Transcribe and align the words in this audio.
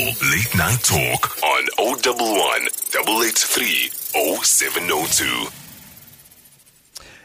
Late 0.00 0.56
Night 0.56 0.80
Talk 0.82 1.40
on 1.44 1.68
011 1.78 2.66
883 2.98 3.90
0702. 4.42 5.46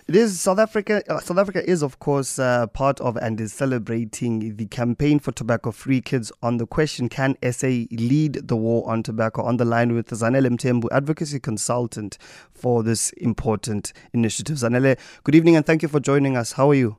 It 0.07 0.15
is 0.15 0.39
South 0.39 0.59
Africa. 0.59 1.01
Uh, 1.11 1.19
South 1.19 1.39
Africa 1.39 1.67
is, 1.67 1.81
of 1.81 1.97
course, 1.97 2.37
uh, 2.37 2.67
part 2.67 3.01
of 3.01 3.17
and 3.17 3.41
is 3.41 3.53
celebrating 3.53 4.55
the 4.55 4.67
campaign 4.67 5.17
for 5.17 5.31
tobacco-free 5.31 6.01
kids. 6.01 6.31
On 6.43 6.57
the 6.57 6.67
question, 6.67 7.09
can 7.09 7.35
SA 7.51 7.87
lead 7.89 8.47
the 8.47 8.55
war 8.55 8.87
on 8.87 9.01
tobacco? 9.01 9.41
On 9.41 9.57
the 9.57 9.65
line 9.65 9.95
with 9.95 10.07
Zanele 10.11 10.49
Mthembu, 10.49 10.89
advocacy 10.91 11.39
consultant 11.39 12.19
for 12.53 12.83
this 12.83 13.09
important 13.13 13.93
initiative. 14.13 14.57
Zanele, 14.57 14.95
good 15.23 15.33
evening 15.33 15.55
and 15.55 15.65
thank 15.65 15.81
you 15.81 15.87
for 15.87 15.99
joining 15.99 16.37
us. 16.37 16.51
How 16.51 16.69
are 16.69 16.75
you? 16.75 16.97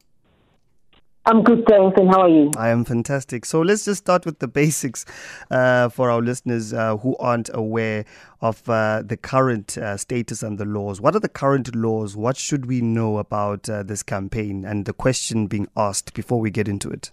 I'm 1.26 1.42
good, 1.42 1.64
thanks. 1.68 2.00
And 2.00 2.08
how 2.08 2.22
are 2.22 2.28
you? 2.28 2.50
I 2.56 2.70
am 2.70 2.84
fantastic. 2.84 3.44
So 3.44 3.60
let's 3.60 3.84
just 3.84 4.00
start 4.00 4.24
with 4.24 4.38
the 4.38 4.48
basics 4.48 5.04
uh, 5.50 5.90
for 5.90 6.10
our 6.10 6.22
listeners 6.22 6.72
uh, 6.72 6.96
who 6.96 7.14
aren't 7.18 7.50
aware 7.52 8.06
of 8.40 8.66
uh, 8.68 9.02
the 9.04 9.18
current 9.18 9.76
uh, 9.76 9.98
status 9.98 10.42
and 10.42 10.56
the 10.56 10.64
laws. 10.64 11.00
What 11.00 11.14
are 11.14 11.20
the 11.20 11.28
current 11.28 11.74
laws? 11.76 12.16
What 12.16 12.38
should 12.38 12.66
we 12.66 12.80
know 12.80 13.18
about 13.18 13.68
uh, 13.68 13.82
this 13.82 14.02
campaign 14.02 14.64
and 14.64 14.86
the 14.86 14.94
question 14.94 15.46
being 15.46 15.68
asked 15.76 16.14
before 16.14 16.40
we 16.40 16.50
get 16.50 16.68
into 16.68 16.88
it? 16.88 17.12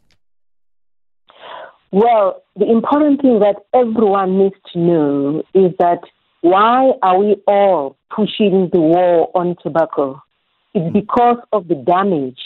Well, 1.92 2.44
the 2.56 2.70
important 2.70 3.22
thing 3.22 3.40
that 3.40 3.58
everyone 3.74 4.38
needs 4.38 4.56
to 4.74 4.80
know 4.80 5.44
is 5.54 5.74
that 5.80 6.00
why 6.42 6.92
are 7.02 7.20
we 7.20 7.36
all 7.46 7.98
pushing 8.16 8.70
the 8.72 8.80
war 8.80 9.30
on 9.36 9.56
tobacco? 9.62 10.22
It's 10.74 10.94
because 10.94 11.38
of 11.52 11.68
the 11.68 11.76
damage 11.76 12.40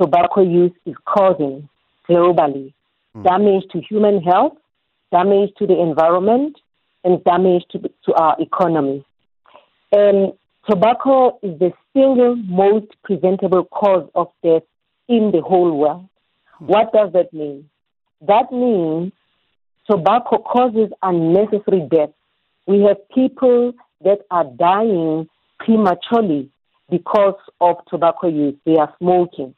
tobacco 0.00 0.42
use 0.42 0.72
is 0.86 0.94
causing 1.04 1.68
globally 2.08 2.72
mm. 3.16 3.24
damage 3.24 3.64
to 3.72 3.80
human 3.80 4.22
health, 4.22 4.56
damage 5.12 5.50
to 5.58 5.66
the 5.66 5.80
environment, 5.80 6.56
and 7.04 7.22
damage 7.24 7.64
to, 7.70 7.78
to 8.04 8.12
our 8.14 8.36
economy. 8.40 9.04
And 9.92 10.32
tobacco 10.68 11.38
is 11.42 11.58
the 11.58 11.72
single 11.92 12.36
most 12.36 12.86
preventable 13.04 13.64
cause 13.64 14.08
of 14.14 14.28
death 14.42 14.62
in 15.08 15.30
the 15.32 15.40
whole 15.40 15.76
world. 15.76 16.08
Mm. 16.60 16.66
What 16.66 16.92
does 16.92 17.12
that 17.12 17.32
mean? 17.32 17.68
That 18.20 18.52
means 18.52 19.12
tobacco 19.90 20.38
causes 20.38 20.90
unnecessary 21.02 21.86
death. 21.90 22.10
We 22.66 22.82
have 22.82 22.96
people 23.14 23.72
that 24.04 24.18
are 24.30 24.44
dying 24.44 25.28
prematurely 25.58 26.50
because 26.90 27.34
of 27.60 27.76
tobacco 27.88 28.28
use. 28.28 28.54
They 28.64 28.76
are 28.76 28.92
smoking. 28.98 29.54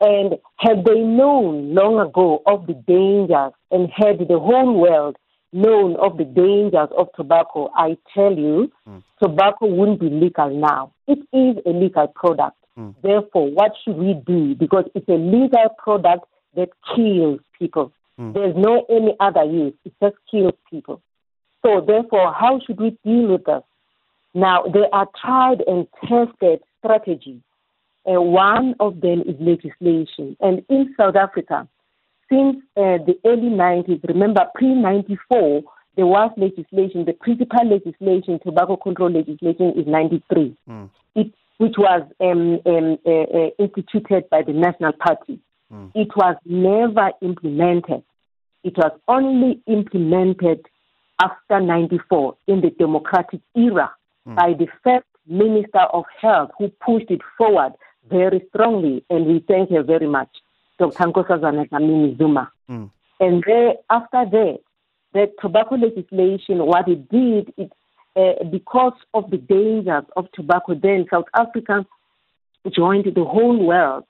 And 0.00 0.34
had 0.56 0.84
they 0.84 1.00
known 1.00 1.74
long 1.74 1.98
ago 1.98 2.42
of 2.46 2.66
the 2.66 2.74
dangers 2.74 3.52
and 3.70 3.88
had 3.94 4.18
the 4.28 4.38
whole 4.38 4.78
world 4.78 5.16
known 5.52 5.96
of 5.96 6.18
the 6.18 6.24
dangers 6.24 6.88
of 6.96 7.08
tobacco, 7.16 7.70
I 7.74 7.96
tell 8.12 8.32
you, 8.36 8.70
mm. 8.86 9.02
tobacco 9.22 9.66
wouldn't 9.66 10.00
be 10.00 10.10
legal 10.10 10.50
now. 10.50 10.92
It 11.06 11.20
is 11.32 11.62
a 11.64 11.70
legal 11.70 12.08
product. 12.08 12.56
Mm. 12.78 12.94
Therefore, 13.02 13.50
what 13.50 13.72
should 13.82 13.96
we 13.96 14.14
do? 14.26 14.54
Because 14.54 14.84
it's 14.94 15.08
a 15.08 15.12
legal 15.12 15.70
product 15.78 16.26
that 16.56 16.68
kills 16.94 17.40
people. 17.58 17.92
Mm. 18.20 18.34
There's 18.34 18.54
no 18.56 18.84
any 18.90 19.14
other 19.18 19.44
use. 19.44 19.74
It 19.86 19.94
just 20.02 20.16
kills 20.30 20.54
people. 20.70 21.00
So 21.64 21.80
therefore, 21.80 22.34
how 22.34 22.60
should 22.66 22.78
we 22.78 22.98
deal 23.02 23.28
with 23.28 23.44
this? 23.44 23.62
Now, 24.34 24.64
there 24.64 24.94
are 24.94 25.08
tried 25.20 25.62
and 25.66 25.86
tested 26.06 26.60
strategies 26.78 27.40
uh, 28.06 28.20
one 28.20 28.74
of 28.80 29.00
them 29.00 29.22
is 29.22 29.34
legislation. 29.40 30.36
And 30.40 30.64
in 30.68 30.94
South 30.96 31.16
Africa, 31.16 31.68
since 32.30 32.56
uh, 32.76 32.98
the 33.04 33.18
early 33.24 33.50
90s, 33.50 34.06
remember 34.08 34.46
pre 34.54 34.74
94, 34.74 35.62
there 35.96 36.06
was 36.06 36.30
legislation. 36.36 37.04
The 37.04 37.14
principal 37.14 37.68
legislation, 37.68 38.38
tobacco 38.44 38.76
control 38.76 39.10
legislation, 39.10 39.72
is 39.76 39.86
93, 39.86 40.56
mm. 40.68 40.90
it, 41.14 41.32
which 41.58 41.74
was 41.78 42.02
um, 42.20 42.60
um, 42.66 42.98
uh, 43.06 43.10
uh, 43.10 43.50
instituted 43.58 44.28
by 44.30 44.42
the 44.42 44.52
National 44.52 44.92
Party. 44.92 45.40
Mm. 45.72 45.90
It 45.94 46.08
was 46.16 46.36
never 46.44 47.10
implemented. 47.22 48.02
It 48.62 48.76
was 48.76 48.92
only 49.08 49.60
implemented 49.66 50.66
after 51.20 51.60
94 51.60 52.36
in 52.46 52.60
the 52.60 52.70
democratic 52.70 53.40
era 53.56 53.90
mm. 54.28 54.36
by 54.36 54.52
the 54.58 54.66
first 54.84 55.06
Minister 55.26 55.80
of 55.92 56.04
Health 56.20 56.50
who 56.58 56.68
pushed 56.68 57.10
it 57.10 57.20
forward 57.36 57.72
very 58.08 58.44
strongly, 58.48 59.04
and 59.10 59.26
we 59.26 59.44
thank 59.46 59.70
her 59.70 59.82
very 59.82 60.06
much, 60.06 60.30
Dr. 60.78 61.04
Nkosazana 61.04 61.68
Dlamini 61.68 62.16
Zuma. 62.18 62.50
Mm. 62.70 62.90
And 63.20 63.44
there, 63.46 63.74
after 63.90 64.24
that, 64.30 64.58
the 65.12 65.32
tobacco 65.40 65.76
legislation, 65.76 66.64
what 66.66 66.88
it 66.88 67.08
did, 67.08 67.52
it, 67.56 67.72
uh, 68.16 68.44
because 68.50 68.92
of 69.14 69.30
the 69.30 69.38
dangers 69.38 70.04
of 70.16 70.30
tobacco, 70.32 70.74
then 70.74 71.06
South 71.10 71.26
Africa 71.34 71.86
joined 72.74 73.06
the 73.14 73.24
whole 73.24 73.64
world, 73.64 74.04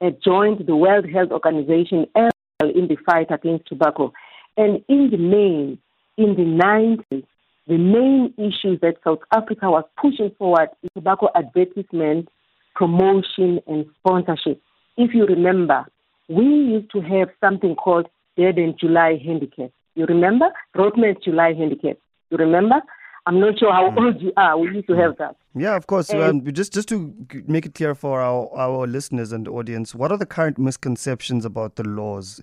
uh, 0.00 0.10
joined 0.22 0.66
the 0.66 0.76
World 0.76 1.08
Health 1.08 1.30
Organization 1.30 2.06
in 2.14 2.88
the 2.88 2.96
fight 3.06 3.30
against 3.30 3.66
tobacco. 3.66 4.12
And 4.56 4.82
in 4.88 5.10
the 5.10 5.16
main, 5.16 5.78
in 6.16 6.34
the 6.36 6.44
90s, 6.44 7.24
the 7.66 7.78
main 7.78 8.34
issues 8.36 8.80
that 8.80 8.96
South 9.04 9.20
Africa 9.32 9.70
was 9.70 9.84
pushing 10.00 10.30
forward 10.38 10.70
is 10.82 10.90
tobacco 10.94 11.28
advertisement 11.34 12.28
promotion 12.74 13.60
and 13.66 13.86
sponsorship. 13.98 14.60
If 14.96 15.14
you 15.14 15.26
remember, 15.26 15.86
we 16.28 16.44
used 16.44 16.90
to 16.92 17.00
have 17.00 17.28
something 17.40 17.74
called 17.74 18.06
Durban 18.36 18.76
July 18.78 19.20
Handicap. 19.24 19.70
You 19.94 20.06
remember? 20.06 20.46
Rothmans 20.76 21.22
July 21.22 21.52
Handicap. 21.52 21.98
You 22.30 22.36
remember? 22.38 22.80
I'm 23.26 23.38
not 23.38 23.58
sure 23.58 23.72
how 23.72 23.90
mm. 23.90 23.98
old 23.98 24.22
you 24.22 24.32
are. 24.36 24.58
We 24.58 24.68
used 24.74 24.88
to 24.88 24.96
have 24.96 25.16
that. 25.18 25.36
Yeah, 25.54 25.76
of 25.76 25.86
course. 25.86 26.12
Um, 26.12 26.44
just 26.52 26.72
just 26.72 26.88
to 26.88 27.14
make 27.46 27.66
it 27.66 27.74
clear 27.74 27.94
for 27.94 28.20
our, 28.20 28.48
our 28.56 28.86
listeners 28.86 29.32
and 29.32 29.46
audience, 29.46 29.94
what 29.94 30.10
are 30.10 30.18
the 30.18 30.26
current 30.26 30.58
misconceptions 30.58 31.44
about 31.44 31.76
the 31.76 31.84
laws? 31.84 32.40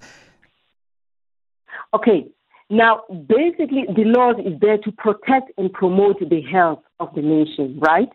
Okay. 1.94 2.28
Now, 2.70 3.04
basically, 3.10 3.86
the 3.96 4.04
laws 4.04 4.36
is 4.46 4.60
there 4.60 4.78
to 4.78 4.92
protect 4.92 5.52
and 5.58 5.72
promote 5.72 6.20
the 6.20 6.42
health 6.42 6.84
of 7.00 7.16
the 7.16 7.22
nation, 7.22 7.80
right? 7.80 8.10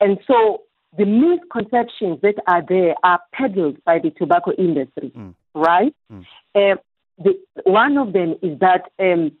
And 0.00 0.18
so 0.26 0.62
the 0.96 1.04
misconceptions 1.04 2.20
that 2.22 2.36
are 2.46 2.62
there 2.66 2.94
are 3.02 3.20
peddled 3.32 3.82
by 3.84 3.98
the 3.98 4.10
tobacco 4.10 4.52
industry, 4.52 5.12
mm. 5.16 5.34
right? 5.54 5.94
Mm. 6.10 6.24
Uh, 6.54 6.76
the, 7.18 7.38
one 7.64 7.98
of 7.98 8.12
them 8.12 8.36
is 8.42 8.58
that 8.60 8.82
um, 8.98 9.32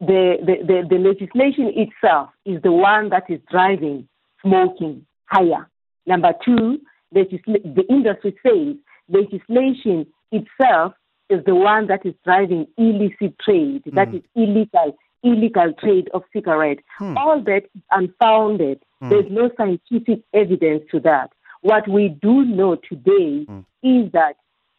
the, 0.00 0.36
the, 0.40 0.56
the, 0.66 0.86
the, 0.90 0.98
legislation 0.98 1.72
itself 1.74 2.30
is 2.44 2.60
the 2.62 2.72
one 2.72 3.08
that 3.08 3.24
is 3.28 3.40
driving 3.50 4.08
smoking 4.42 5.06
higher. 5.26 5.68
Number 6.06 6.32
two, 6.44 6.78
legisl- 7.14 7.74
the 7.74 7.84
industry 7.88 8.36
says 8.46 8.76
legislation 9.08 10.06
itself 10.30 10.92
is 11.30 11.44
the 11.46 11.54
one 11.54 11.86
that 11.86 12.04
is 12.04 12.14
driving 12.24 12.66
illicit 12.76 13.38
trade, 13.40 13.82
mm. 13.84 13.94
that 13.94 14.14
is 14.14 14.22
illegal 14.36 14.96
illegal 15.22 15.72
trade 15.78 16.10
of 16.14 16.22
cigarettes. 16.32 16.82
Hmm. 16.98 17.16
All 17.16 17.42
that 17.44 17.64
is 17.74 17.82
unfounded. 17.90 18.82
Hmm. 19.02 19.08
There's 19.08 19.30
no 19.30 19.50
scientific 19.56 20.22
evidence 20.32 20.84
to 20.92 21.00
that. 21.00 21.32
What 21.62 21.88
we 21.88 22.08
do 22.08 22.44
know 22.44 22.76
today 22.76 23.44
hmm. 23.44 23.60
is 23.82 24.12
that 24.12 24.36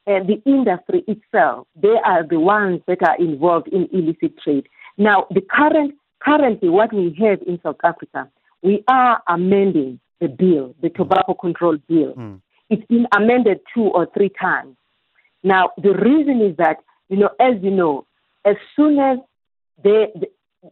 uh, 0.08 0.24
the 0.24 0.42
industry 0.46 1.04
itself, 1.08 1.68
they 1.76 1.96
are 2.06 2.26
the 2.26 2.40
ones 2.40 2.82
that 2.88 3.04
are 3.04 3.18
involved 3.18 3.68
in 3.68 3.90
illicit 3.92 4.38
trade. 4.40 4.68
Now, 4.98 5.28
the 5.30 5.42
current, 5.42 5.96
currently, 6.20 6.70
what 6.70 6.94
we 6.94 7.16
have 7.20 7.42
in 7.46 7.60
South 7.64 7.78
Africa, 7.84 8.30
we 8.62 8.84
are 8.88 9.22
amending 9.28 10.00
the 10.22 10.30
bill, 10.30 10.74
the 10.82 10.90
tobacco 10.90 11.34
control 11.34 11.78
bill. 11.90 12.14
Mm. 12.16 12.42
It's 12.70 12.86
been 12.88 13.08
amended 13.16 13.60
two 13.74 13.84
or 13.84 14.08
three 14.14 14.32
times. 14.42 14.78
Now, 15.44 15.72
the 15.82 15.94
reason 15.94 16.42
is 16.42 16.56
that, 16.58 16.78
you 17.10 17.18
know, 17.18 17.30
as 17.40 17.62
you 17.62 17.72
know, 17.72 18.06
as 18.46 18.56
soon 18.76 19.00
as 19.00 19.18
they, 19.84 20.08
they, 20.16 20.28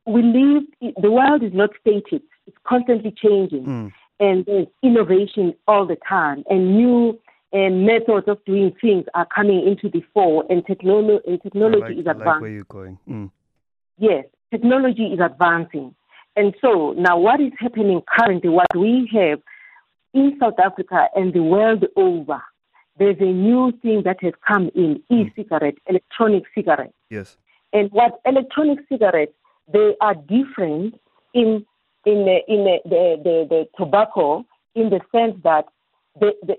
we 0.05 0.21
live, 0.21 0.93
the 1.01 1.11
world 1.11 1.43
is 1.43 1.53
not 1.53 1.71
static, 1.81 2.23
constantly 2.71 3.11
changing. 3.11 3.65
Mm. 3.65 3.91
And 4.19 4.45
there's 4.45 4.67
innovation 4.83 5.45
all 5.67 5.85
the 5.87 5.97
time, 6.07 6.43
and 6.49 6.61
new 6.77 7.19
and 7.53 7.85
methods 7.85 8.27
of 8.27 8.37
doing 8.45 8.71
things 8.79 9.05
are 9.13 9.27
coming 9.35 9.67
into 9.67 9.89
the 9.89 10.01
fore, 10.13 10.45
and, 10.49 10.65
technolo- 10.65 11.25
and 11.27 11.41
technology 11.41 11.81
like, 11.81 11.91
is 12.01 12.07
advancing. 12.07 12.25
Like 12.25 12.41
where 12.41 12.51
you're 12.51 12.63
going. 12.79 12.97
Mm. 13.09 13.31
Yes, 13.97 14.25
technology 14.51 15.07
is 15.07 15.19
advancing. 15.19 15.93
And 16.35 16.55
so 16.61 16.93
now, 16.97 17.17
what 17.17 17.41
is 17.41 17.51
happening 17.59 18.01
currently, 18.17 18.49
what 18.49 18.73
we 18.75 19.09
have 19.13 19.39
in 20.13 20.37
South 20.39 20.59
Africa 20.63 21.07
and 21.15 21.33
the 21.33 21.43
world 21.43 21.83
over, 21.97 22.41
there's 22.97 23.19
a 23.19 23.33
new 23.47 23.73
thing 23.81 24.03
that 24.05 24.17
has 24.21 24.33
come 24.47 24.69
in 24.75 25.01
e 25.09 25.31
cigarette, 25.35 25.75
electronic 25.87 26.43
cigarette. 26.55 26.93
Yes. 27.09 27.37
And 27.73 27.91
what 27.91 28.21
electronic 28.25 28.79
cigarettes, 28.87 29.33
they 29.73 29.95
are 29.99 30.15
different 30.15 30.99
in 31.33 31.65
in 32.05 32.25
the, 32.25 32.39
in 32.47 32.63
the, 32.63 32.77
the, 32.85 33.47
the, 33.49 33.67
tobacco 33.77 34.45
in 34.75 34.89
the 34.89 34.99
sense 35.11 35.35
that 35.43 35.65
the, 36.19 36.31
the, 36.43 36.55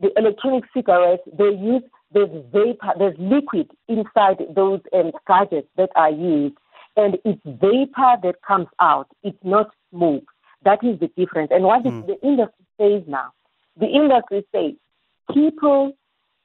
the 0.00 0.10
electronic 0.16 0.64
cigarettes 0.74 1.22
they 1.38 1.50
use 1.50 1.82
there's 2.14 2.30
vapor, 2.52 2.92
there's 2.96 3.16
liquid 3.18 3.70
inside 3.88 4.40
those 4.54 4.80
um, 4.92 5.10
gadgets 5.26 5.68
that 5.76 5.90
are 5.96 6.10
used, 6.10 6.54
and 6.96 7.18
it's 7.24 7.42
vapor 7.44 8.16
that 8.22 8.36
comes 8.46 8.68
out. 8.80 9.08
It's 9.24 9.36
not 9.42 9.70
smoke. 9.90 10.24
That 10.64 10.78
is 10.82 10.98
the 11.00 11.08
difference. 11.08 11.50
And 11.52 11.64
what 11.64 11.82
mm. 11.82 12.06
the 12.06 12.16
industry 12.26 12.64
says 12.80 13.02
now, 13.08 13.32
the 13.78 13.86
industry 13.86 14.46
says 14.54 14.72
people 15.34 15.92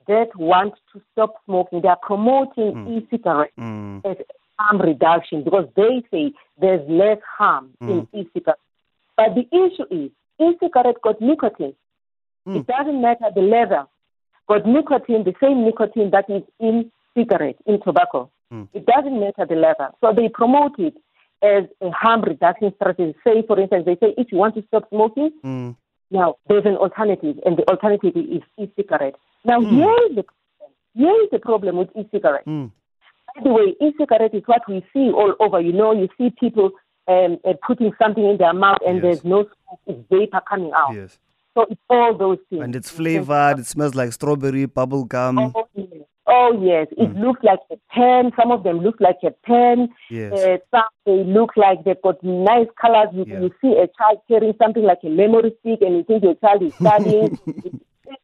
that 0.07 0.35
want 0.35 0.73
to 0.91 1.01
stop 1.11 1.35
smoking, 1.45 1.81
they 1.81 1.87
are 1.87 1.99
promoting 2.01 2.73
mm. 2.73 2.97
e-cigarettes 2.97 3.53
mm. 3.57 4.01
as 4.03 4.17
harm 4.59 4.81
reduction 4.81 5.43
because 5.43 5.67
they 5.75 6.03
say 6.11 6.33
there's 6.59 6.87
less 6.89 7.19
harm 7.37 7.71
mm. 7.81 7.89
in 7.89 8.19
e-cigarettes. 8.19 8.61
But 9.15 9.35
the 9.35 9.47
issue 9.51 9.87
is 9.89 10.11
e-cigarette 10.39 11.01
got 11.01 11.21
nicotine. 11.21 11.75
Mm. 12.47 12.57
It 12.57 12.67
doesn't 12.67 13.01
matter 13.01 13.29
the 13.33 13.41
level. 13.41 13.89
Got 14.47 14.65
nicotine, 14.65 15.23
the 15.23 15.35
same 15.41 15.63
nicotine 15.63 16.11
that 16.11 16.29
is 16.29 16.43
in 16.59 16.91
cigarette, 17.15 17.57
in 17.65 17.81
tobacco. 17.81 18.29
Mm. 18.51 18.67
It 18.73 18.85
doesn't 18.85 19.19
matter 19.19 19.45
the 19.47 19.55
level. 19.55 19.87
So 20.01 20.13
they 20.13 20.29
promote 20.29 20.77
it 20.79 20.95
as 21.41 21.63
a 21.81 21.89
harm 21.91 22.21
reduction 22.21 22.73
strategy. 22.75 23.15
Say, 23.23 23.43
for 23.47 23.59
instance, 23.59 23.85
they 23.85 23.95
say 23.95 24.13
if 24.17 24.31
you 24.31 24.37
want 24.37 24.55
to 24.55 24.63
stop 24.67 24.89
smoking, 24.89 25.31
mm. 25.43 25.75
now 26.11 26.35
there's 26.47 26.65
an 26.65 26.75
alternative, 26.75 27.37
and 27.45 27.57
the 27.57 27.67
alternative 27.69 28.13
is 28.15 28.41
e-cigarette. 28.57 29.15
Now 29.45 29.59
mm. 29.61 29.69
here 29.69 29.95
is 30.09 30.15
the 30.15 30.23
problem. 30.23 30.35
Here 30.95 31.23
is 31.23 31.29
the 31.31 31.39
problem 31.39 31.77
with 31.77 31.89
e-cigarette. 31.95 32.45
Mm. 32.45 32.71
By 33.35 33.43
the 33.43 33.49
way, 33.49 33.75
e-cigarette 33.81 34.33
is 34.33 34.43
what 34.45 34.61
we 34.67 34.85
see 34.93 35.11
all 35.11 35.35
over. 35.39 35.59
You 35.59 35.73
know, 35.73 35.91
you 35.93 36.07
see 36.17 36.33
people 36.39 36.71
um, 37.07 37.37
uh, 37.45 37.53
putting 37.65 37.91
something 38.01 38.23
in 38.23 38.37
their 38.37 38.53
mouth 38.53 38.79
and 38.85 38.97
yes. 38.97 39.03
there's 39.03 39.25
no 39.25 39.49
vapor 40.09 40.41
coming 40.47 40.71
out. 40.75 40.95
Yes. 40.95 41.19
So 41.55 41.65
it's 41.69 41.81
all 41.89 42.17
those 42.17 42.37
things. 42.49 42.63
And 42.63 42.75
it's 42.75 42.89
flavored. 42.89 43.59
It 43.59 43.65
smells 43.65 43.95
like 43.95 44.13
strawberry, 44.13 44.65
bubble 44.65 45.05
gum. 45.05 45.53
Oh, 45.55 45.67
yes. 45.75 45.87
Oh, 46.27 46.61
yes. 46.61 46.87
It 46.91 47.09
mm. 47.09 47.21
looks 47.21 47.43
like 47.43 47.59
a 47.71 47.75
pen. 47.89 48.31
Some 48.39 48.51
of 48.51 48.63
them 48.63 48.79
look 48.79 48.97
like 48.99 49.17
a 49.23 49.31
pen. 49.31 49.89
Yes. 50.11 50.31
Uh, 50.33 50.57
some 50.69 50.83
they 51.05 51.23
look 51.23 51.57
like 51.57 51.83
they've 51.83 52.01
got 52.03 52.23
nice 52.23 52.67
colors. 52.79 53.09
You, 53.13 53.25
yeah. 53.27 53.41
you 53.41 53.51
see 53.61 53.71
a 53.71 53.87
child 53.97 54.21
carrying 54.27 54.53
something 54.61 54.83
like 54.83 54.99
a 55.03 55.09
memory 55.09 55.53
stick 55.61 55.79
and 55.81 55.97
you 55.97 56.03
think 56.03 56.23
your 56.23 56.35
child 56.35 56.61
is 56.61 56.75
studying. 56.75 57.39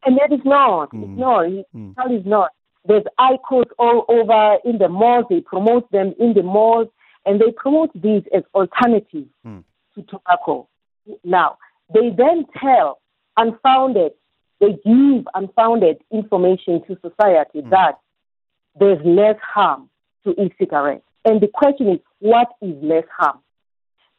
and 0.05 0.17
that 0.17 0.31
is 0.31 0.45
not. 0.45 0.91
Mm. 0.91 1.03
It's 1.03 1.19
not. 1.19 1.45
Mm. 1.75 1.95
Child 1.95 2.11
is 2.11 2.25
not. 2.25 2.51
There's 2.87 3.03
IQOS 3.19 3.65
all 3.79 4.05
over 4.07 4.57
in 4.63 4.77
the 4.77 4.89
malls. 4.89 5.25
They 5.29 5.41
promote 5.41 5.91
them 5.91 6.13
in 6.19 6.33
the 6.33 6.43
malls 6.43 6.87
and 7.25 7.41
they 7.41 7.51
promote 7.51 7.91
these 7.99 8.23
as 8.35 8.43
alternatives 8.53 9.29
mm. 9.45 9.63
to 9.95 10.01
tobacco. 10.03 10.67
Now, 11.23 11.57
they 11.93 12.09
then 12.09 12.45
tell 12.59 12.99
unfounded, 13.37 14.13
they 14.59 14.77
give 14.85 15.25
unfounded 15.33 15.97
information 16.11 16.81
to 16.87 16.97
society 17.01 17.61
mm. 17.61 17.69
that 17.71 17.99
there's 18.79 18.99
less 19.03 19.37
harm 19.41 19.89
to 20.23 20.31
e-cigarettes. 20.41 21.03
And 21.23 21.41
the 21.41 21.47
question 21.47 21.89
is, 21.89 21.99
what 22.19 22.49
is 22.61 22.75
less 22.81 23.05
harm? 23.17 23.39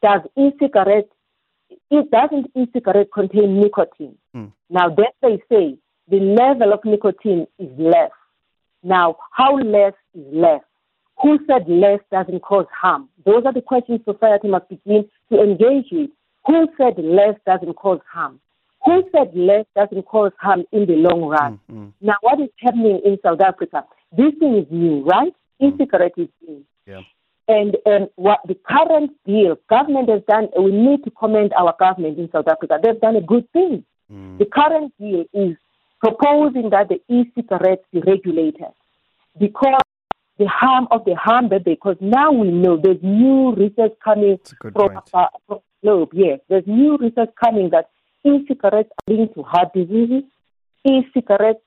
Does 0.03 0.23
e-cigarette, 0.37 1.09
it 1.91 2.11
doesn't 2.11 2.51
e-cigarette 2.57 3.09
contain 3.13 3.61
nicotine? 3.61 4.17
Mm. 4.35 4.53
Now, 4.71 4.89
then 4.89 5.07
they 5.23 5.43
say 5.49 5.79
the 6.09 6.19
level 6.19 6.73
of 6.73 6.85
nicotine 6.85 7.47
is 7.59 7.71
less. 7.79 8.11
Now, 8.87 9.17
how 9.33 9.59
less 9.59 9.95
is 10.15 10.25
less? 10.33 10.61
Who 11.23 11.41
said 11.49 11.69
less 11.69 11.99
doesn't 12.13 12.41
cause 12.41 12.67
harm? 12.73 13.09
Those 13.25 13.45
are 13.45 13.53
the 13.53 13.61
questions 13.61 14.01
society 14.05 14.47
must 14.47 14.69
begin 14.69 15.09
to 15.33 15.43
engage 15.43 15.87
with. 15.91 16.11
Who 16.47 16.69
said 16.79 16.95
less 16.99 17.35
doesn't 17.45 17.75
cause 17.75 17.99
harm? 18.09 18.39
Who 18.85 19.03
said 19.11 19.35
less 19.35 19.65
doesn't 19.75 20.05
cause 20.05 20.31
harm 20.39 20.65
in 20.71 20.87
the 20.87 20.95
long 20.95 21.23
run? 21.23 21.59
Mm-hmm. 21.69 21.89
Now, 22.01 22.15
what 22.21 22.41
is 22.41 22.51
happening 22.61 23.01
in 23.05 23.19
South 23.25 23.41
Africa? 23.41 23.85
This 24.17 24.33
thing 24.39 24.59
is 24.59 24.67
new, 24.71 25.03
right? 25.03 25.35
Mm-hmm. 25.61 25.83
Is 26.23 26.29
new. 26.47 26.65
Yeah. 26.87 27.01
And 27.49 27.77
um, 27.87 28.09
what 28.15 28.41
the 28.47 28.55
current 28.55 29.11
deal, 29.25 29.57
government 29.69 30.09
has 30.11 30.23
done, 30.29 30.49
we 30.57 30.71
need 30.71 31.03
to 31.05 31.11
commend 31.11 31.53
our 31.55 31.75
government 31.77 32.19
in 32.21 32.31
South 32.31 32.47
Africa. 32.47 32.79
They've 32.81 33.01
done 33.01 33.17
a 33.17 33.21
good 33.21 33.51
thing. 33.53 33.85
Mm. 34.13 34.39
The 34.39 34.45
current 34.45 34.93
deal 35.01 35.25
is 35.33 35.57
proposing 36.01 36.71
that 36.71 36.89
the 36.89 37.01
e-cigarettes 37.09 37.85
be 37.93 38.01
regulated 38.01 38.73
because 39.39 39.81
the 40.39 40.47
harm 40.47 40.87
of 40.91 41.05
the 41.05 41.15
harm 41.15 41.49
that 41.49 41.65
they 41.65 41.77
cause. 41.77 41.97
Now 42.01 42.31
we 42.31 42.51
know 42.51 42.77
there's 42.77 43.03
new 43.03 43.55
research 43.55 43.93
coming 44.05 44.39
from, 44.61 45.01
uh, 45.15 45.29
from 45.47 45.61
globe. 45.83 46.11
Yes, 46.13 46.41
there's 46.49 46.67
new 46.67 46.97
research 46.99 47.31
coming 47.43 47.71
that 47.71 47.91
e-cigarettes 48.25 48.91
are 49.09 49.15
linked 49.15 49.35
to 49.35 49.43
heart 49.43 49.73
diseases. 49.75 50.25
E-cigarettes 50.85 51.61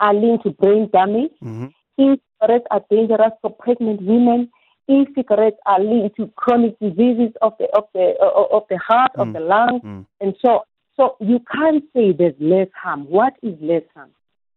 are 0.00 0.14
linked 0.14 0.44
to 0.44 0.50
brain 0.50 0.90
damage. 0.92 1.32
Mm-hmm. 1.42 1.66
E-cigarettes 1.98 2.66
are 2.70 2.82
dangerous 2.90 3.32
for 3.40 3.50
pregnant 3.50 4.02
women. 4.02 4.50
E-cigarettes 4.88 5.56
are 5.66 5.80
linked 5.80 6.16
to 6.16 6.30
chronic 6.36 6.78
diseases 6.80 7.32
of 7.42 7.52
the 7.58 7.66
of 7.76 7.84
the 7.94 8.14
uh, 8.20 8.56
of 8.56 8.64
the 8.70 8.78
heart, 8.78 9.10
mm. 9.16 9.22
of 9.22 9.32
the 9.32 9.40
lungs, 9.40 9.82
mm. 9.82 10.06
and 10.20 10.34
so 10.44 10.64
so 10.96 11.16
you 11.20 11.40
can't 11.52 11.84
say 11.94 12.12
there's 12.12 12.34
less 12.40 12.68
harm. 12.74 13.04
What 13.08 13.34
is 13.42 13.54
less 13.60 13.82
harm? 13.94 14.10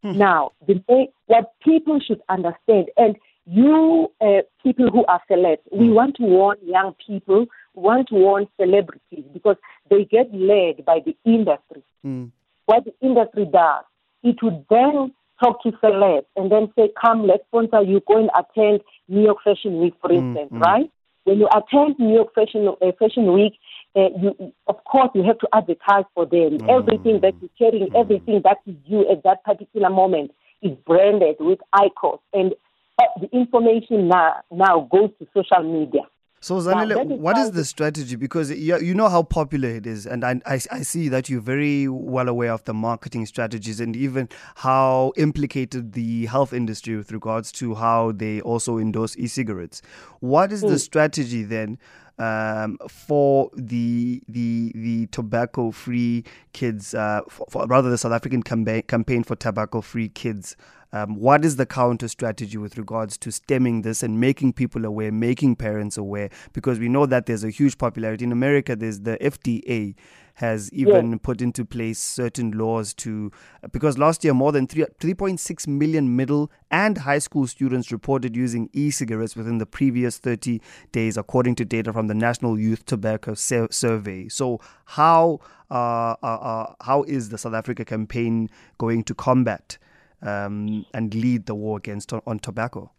Hmm. 0.04 0.18
Now, 0.18 0.52
the 0.66 0.82
what 1.28 1.54
people 1.62 2.00
should 2.00 2.22
understand, 2.30 2.90
and 2.98 3.18
you 3.46 4.12
uh, 4.22 4.42
people 4.64 4.90
who 4.90 5.06
are 5.06 5.22
celebs, 5.30 5.60
we 5.72 5.88
hmm. 5.88 5.94
want 5.94 6.16
to 6.18 6.24
warn 6.24 6.58
young 6.64 6.96
people, 7.06 7.48
want 7.74 8.08
to 8.10 8.16
warn 8.16 8.48
celebrities 8.60 9.26
because 9.34 9.58
they 9.90 10.06
get 10.06 10.34
led 10.34 10.86
by 10.86 11.00
the 11.06 11.16
industry. 11.26 11.84
Mm. 12.06 12.32
What 12.66 12.86
the 12.86 12.94
industry 13.02 13.46
does, 13.46 13.84
it 14.24 14.38
would 14.44 14.66
then 14.70 15.14
talk 15.42 15.64
to 15.64 15.72
celebs 15.84 16.26
and 16.36 16.52
then 16.52 16.72
say, 16.76 16.92
come, 17.00 17.26
let's 17.26 17.44
sponsor 17.48 17.82
you, 17.82 18.02
go 18.08 18.18
and 18.18 18.30
attend 18.38 18.82
New 19.08 19.24
York 19.24 19.38
Fashion 19.44 19.80
Week, 19.80 19.94
for 20.02 20.10
hmm, 20.10 20.38
instance, 20.38 20.50
right? 20.52 20.92
When 21.24 21.40
you 21.40 21.48
attend 21.48 21.98
New 22.00 22.14
York 22.14 22.34
Fashion, 22.34 22.68
uh, 22.68 22.92
Fashion 23.00 23.34
Week, 23.34 23.54
uh, 23.96 24.10
you, 24.22 24.54
of 24.68 24.84
course, 24.84 25.10
you 25.14 25.24
have 25.24 25.40
to 25.40 25.48
advertise 25.54 26.06
for 26.14 26.26
them. 26.26 26.60
Mm. 26.60 26.70
Everything 26.70 27.22
that 27.22 27.34
you're 27.42 27.50
carrying, 27.58 27.90
mm. 27.90 28.00
everything 28.00 28.42
that 28.44 28.58
is 28.66 28.76
you 28.86 29.10
at 29.10 29.24
that 29.24 29.44
particular 29.44 29.90
moment 29.90 30.32
is 30.62 30.78
branded 30.86 31.38
with 31.40 31.60
IQOS. 31.74 32.20
And 32.34 32.54
uh, 33.02 33.06
the 33.22 33.30
information 33.36 34.08
now, 34.08 34.42
now 34.52 34.88
goes 34.92 35.10
to 35.20 35.28
social 35.34 35.64
media. 35.64 36.02
So, 36.42 36.56
Zanele, 36.62 37.18
what 37.18 37.38
is 37.38 37.52
the 37.52 37.66
strategy? 37.66 38.16
Because 38.16 38.50
you 38.50 38.94
know 38.94 39.10
how 39.10 39.24
popular 39.24 39.68
it 39.70 39.86
is, 39.86 40.06
and 40.06 40.24
I, 40.24 40.40
I, 40.46 40.62
I, 40.72 40.82
see 40.84 41.10
that 41.10 41.28
you're 41.28 41.42
very 41.42 41.90
well 41.90 42.30
aware 42.30 42.54
of 42.54 42.64
the 42.64 42.74
marketing 42.74 43.26
strategies 43.26 43.82
and 43.82 43.94
even 43.94 44.30
how 44.56 45.12
implicated 45.18 45.92
the 45.92 46.28
health 46.28 46.54
industry 46.54 46.96
with 46.96 47.12
regards 47.12 47.52
to 47.54 47.76
how 47.76 48.14
they 48.14 48.40
also 48.40 48.78
endorse 48.78 49.18
e 49.18 49.28
cigarettes. 49.28 49.82
What 50.22 50.54
is 50.54 50.64
mm. 50.64 50.70
the 50.70 50.80
strategy 50.80 51.44
then 51.44 51.78
um, 52.20 52.78
for 52.90 53.50
the 53.56 54.22
the 54.28 54.72
the 54.76 55.08
tobacco 55.08 55.72
free 55.72 56.26
kids, 56.54 56.94
uh, 56.94 57.22
for, 57.30 57.48
for, 57.50 57.66
rather 57.68 57.90
the 57.90 57.98
South 57.98 58.12
African 58.12 58.44
campaign 58.44 58.84
campaign 58.84 59.24
for 59.24 59.36
tobacco 59.36 59.82
free 59.82 60.10
kids. 60.10 60.56
Um, 60.92 61.18
what 61.18 61.46
is 61.46 61.56
the 61.56 61.68
counter 61.68 62.08
strategy 62.08 62.58
with 62.58 62.76
regards 62.76 63.16
to 63.20 63.32
stemming 63.32 63.84
this 63.84 64.02
and 64.02 64.20
making 64.20 64.54
people 64.54 64.86
aware, 64.86 65.12
making 65.12 65.56
parents 65.56 65.98
aware? 65.98 66.32
Because 66.52 66.80
we 66.80 66.90
know 66.90 67.06
that 67.06 67.28
there's 67.28 67.44
a 67.44 67.52
huge 67.52 67.78
popularity 67.78 68.26
in 68.26 68.32
America. 68.32 68.76
There's 68.76 69.02
the 69.02 69.16
FDA 69.22 69.94
has 70.40 70.72
even 70.72 71.12
yeah. 71.12 71.18
put 71.22 71.42
into 71.42 71.66
place 71.66 72.00
certain 72.00 72.52
laws 72.52 72.94
to 72.94 73.30
because 73.74 73.98
last 73.98 74.24
year 74.24 74.34
more 74.34 74.54
than 74.54 74.68
3, 74.68 74.86
3.6 74.98 75.68
million 75.68 76.16
middle 76.16 76.50
and 76.72 77.00
high 77.00 77.20
school 77.20 77.46
students 77.46 77.92
reported 77.92 78.38
using 78.38 78.70
e-cigarettes 78.72 79.36
within 79.36 79.58
the 79.58 79.66
previous 79.66 80.18
30 80.18 80.62
days 80.94 81.18
according 81.18 81.56
to 81.56 81.66
data 81.66 81.92
from 81.92 82.08
the 82.08 82.14
National 82.14 82.58
Youth 82.58 82.86
Tobacco 82.86 83.34
Survey. 83.34 84.30
So 84.30 84.62
how 84.86 85.42
uh, 85.70 86.16
uh, 86.24 86.26
uh, 86.26 86.74
how 86.82 87.04
is 87.04 87.30
the 87.30 87.38
South 87.38 87.54
Africa 87.54 87.84
campaign 87.84 88.50
going 88.78 89.04
to 89.04 89.14
combat 89.14 89.78
um, 90.22 90.86
and 90.94 91.14
lead 91.14 91.48
the 91.48 91.56
war 91.56 91.78
against 91.78 92.14
on 92.14 92.40
tobacco? 92.40 92.90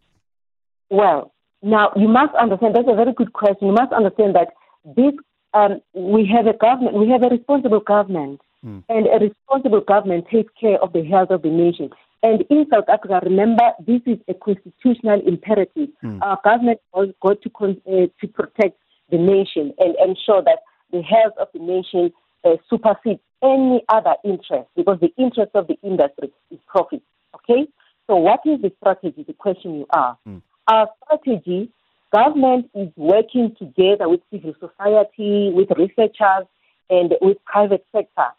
Well 0.91 1.33
now 1.63 1.91
you 1.95 2.07
must 2.07 2.35
understand 2.35 2.75
that's 2.75 2.87
a 2.87 2.95
very 2.95 3.13
good 3.13 3.33
question. 3.33 3.69
You 3.69 3.73
must 3.73 3.93
understand 3.93 4.35
that 4.35 4.49
this 4.95 5.13
um, 5.53 5.81
we 5.93 6.25
have 6.25 6.47
a 6.47 6.57
government, 6.57 6.95
we 6.95 7.09
have 7.09 7.23
a 7.23 7.29
responsible 7.29 7.79
government, 7.79 8.41
mm. 8.65 8.83
and 8.89 9.07
a 9.07 9.19
responsible 9.19 9.81
government 9.81 10.25
takes 10.31 10.51
care 10.59 10.77
of 10.81 10.93
the 10.93 11.03
health 11.03 11.31
of 11.31 11.41
the 11.41 11.49
nation. 11.49 11.89
And 12.23 12.43
in 12.49 12.67
South 12.71 12.87
Africa, 12.87 13.19
remember, 13.23 13.71
this 13.85 14.01
is 14.05 14.19
a 14.27 14.33
constitutional 14.33 15.21
imperative. 15.25 15.89
Mm. 16.03 16.21
Our 16.21 16.39
government 16.43 16.79
has 16.95 17.09
got 17.21 17.41
to 17.41 17.49
con- 17.49 17.81
uh, 17.87 18.07
to 18.19 18.27
protect 18.27 18.77
the 19.09 19.17
nation 19.17 19.73
and 19.79 19.95
ensure 20.07 20.41
that 20.43 20.59
the 20.91 21.01
health 21.01 21.33
of 21.39 21.47
the 21.53 21.59
nation 21.59 22.11
uh, 22.45 22.57
supersedes 22.69 23.19
any 23.43 23.83
other 23.89 24.15
interest, 24.23 24.69
because 24.75 24.99
the 24.99 25.11
interest 25.17 25.51
of 25.55 25.67
the 25.67 25.77
industry 25.81 26.31
is 26.51 26.59
profit. 26.67 27.01
Okay, 27.35 27.67
so 28.07 28.15
what 28.15 28.41
is 28.45 28.61
the 28.61 28.71
strategy? 28.79 29.23
The 29.25 29.33
question 29.33 29.79
you 29.79 29.87
ask. 29.95 30.19
Mm. 30.27 30.41
Our 30.67 30.87
strategy 31.03 31.71
government 32.11 32.69
is 32.75 32.89
working 32.95 33.55
together 33.57 34.09
with 34.09 34.21
civil 34.31 34.53
society, 34.59 35.51
with 35.53 35.69
researchers, 35.77 36.45
and 36.89 37.13
with 37.21 37.37
private 37.45 37.85
sector. 37.91 38.29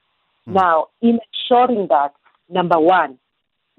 Mm. 0.48 0.54
Now, 0.54 0.86
in 1.00 1.18
ensuring 1.32 1.88
that, 1.88 2.14
number 2.48 2.78
one, 2.78 3.18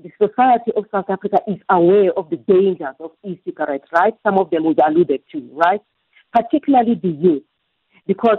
the 0.04 0.10
society 0.20 0.72
of 0.76 0.86
South 0.92 1.06
Africa 1.10 1.38
is 1.48 1.58
aware 1.70 2.12
of 2.18 2.30
the 2.30 2.38
dangers 2.38 2.96
of 3.00 3.12
e-cigarettes, 3.24 3.88
right? 3.94 4.14
Some 4.24 4.38
of 4.40 4.50
them 4.50 4.66
we 4.66 4.76
alluded 4.86 5.22
to, 5.32 5.50
right? 5.54 5.82
Particularly 6.34 6.96
the 6.96 7.10
youth, 7.10 7.44
because 8.08 8.38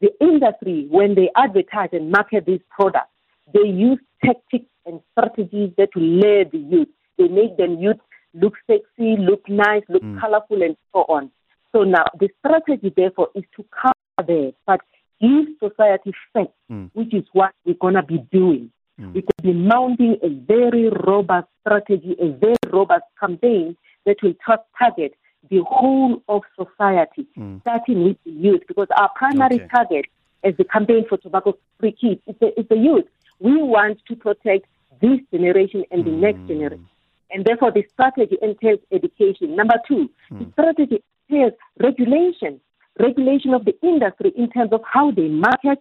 the 0.00 0.10
industry, 0.20 0.86
when 0.88 1.14
they 1.14 1.30
advertise 1.36 1.88
and 1.92 2.10
market 2.10 2.46
these 2.46 2.60
products, 2.70 3.10
they 3.52 3.68
use 3.68 3.98
tactics 4.24 4.70
and 4.86 5.00
strategies 5.12 5.72
that 5.76 5.88
will 5.94 6.02
lure 6.02 6.44
the 6.44 6.58
youth. 6.58 6.88
They 7.18 7.28
make 7.28 7.56
them 7.56 7.78
youth 7.78 7.98
look 8.34 8.54
sexy, 8.66 9.16
look 9.18 9.48
nice, 9.48 9.82
look 9.88 10.02
mm. 10.02 10.20
colorful, 10.20 10.62
and 10.62 10.76
so 10.92 11.00
on. 11.08 11.30
So 11.72 11.84
now 11.84 12.04
the 12.18 12.28
strategy, 12.38 12.92
therefore, 12.94 13.28
is 13.34 13.44
to 13.56 13.64
cover 13.70 13.92
that, 14.18 14.54
but 14.66 14.80
give 15.20 15.46
society 15.58 16.12
facts, 16.32 16.52
mm. 16.70 16.90
which 16.94 17.14
is 17.14 17.24
what 17.32 17.52
we're 17.64 17.74
going 17.74 17.94
to 17.94 18.02
be 18.02 18.18
doing. 18.30 18.70
Mm. 19.00 19.14
We 19.14 19.22
could 19.22 19.42
be 19.42 19.52
mounting 19.52 20.16
a 20.22 20.28
very 20.28 20.90
robust 20.90 21.48
strategy, 21.60 22.16
a 22.20 22.30
very 22.32 22.56
robust 22.70 23.04
campaign 23.18 23.76
that 24.04 24.16
will 24.22 24.34
target 24.78 25.14
the 25.50 25.62
whole 25.68 26.22
of 26.28 26.42
society, 26.56 27.26
mm. 27.36 27.60
starting 27.62 28.04
with 28.04 28.16
the 28.24 28.32
youth, 28.32 28.62
because 28.68 28.88
our 28.96 29.10
primary 29.16 29.56
okay. 29.56 29.68
target 29.74 30.06
as 30.44 30.56
the 30.56 30.64
campaign 30.64 31.04
for 31.08 31.18
tobacco 31.18 31.56
free 31.78 31.92
kids 31.92 32.20
is 32.26 32.34
the, 32.40 32.58
is 32.58 32.66
the 32.68 32.76
youth. 32.76 33.04
We 33.40 33.62
want 33.62 34.00
to 34.08 34.16
protect 34.16 34.66
this 35.00 35.18
generation 35.32 35.84
and 35.90 36.04
the 36.04 36.10
mm. 36.10 36.20
next 36.20 36.46
generation. 36.46 36.88
And 37.32 37.44
therefore, 37.44 37.72
the 37.72 37.84
strategy 37.92 38.36
entails 38.42 38.80
education. 38.92 39.56
Number 39.56 39.76
two, 39.88 40.10
mm. 40.30 40.38
the 40.38 40.52
strategy 40.52 41.02
entails 41.28 41.52
regulation, 41.80 42.60
regulation 42.98 43.54
of 43.54 43.64
the 43.64 43.74
industry 43.82 44.32
in 44.36 44.50
terms 44.50 44.72
of 44.72 44.82
how 44.84 45.10
they 45.10 45.28
market 45.28 45.78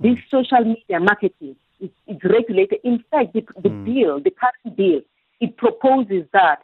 this 0.00 0.16
mm. 0.16 0.30
social 0.30 0.64
media 0.64 1.00
marketing. 1.00 1.56
It's, 1.80 1.94
it's 2.06 2.24
regulated. 2.24 2.78
In 2.84 3.04
fact, 3.10 3.34
the, 3.34 3.42
the 3.62 3.68
mm. 3.68 3.84
bill, 3.84 4.20
the 4.20 4.30
current 4.30 4.76
bill, 4.76 5.00
it 5.40 5.56
proposes 5.56 6.24
that 6.32 6.62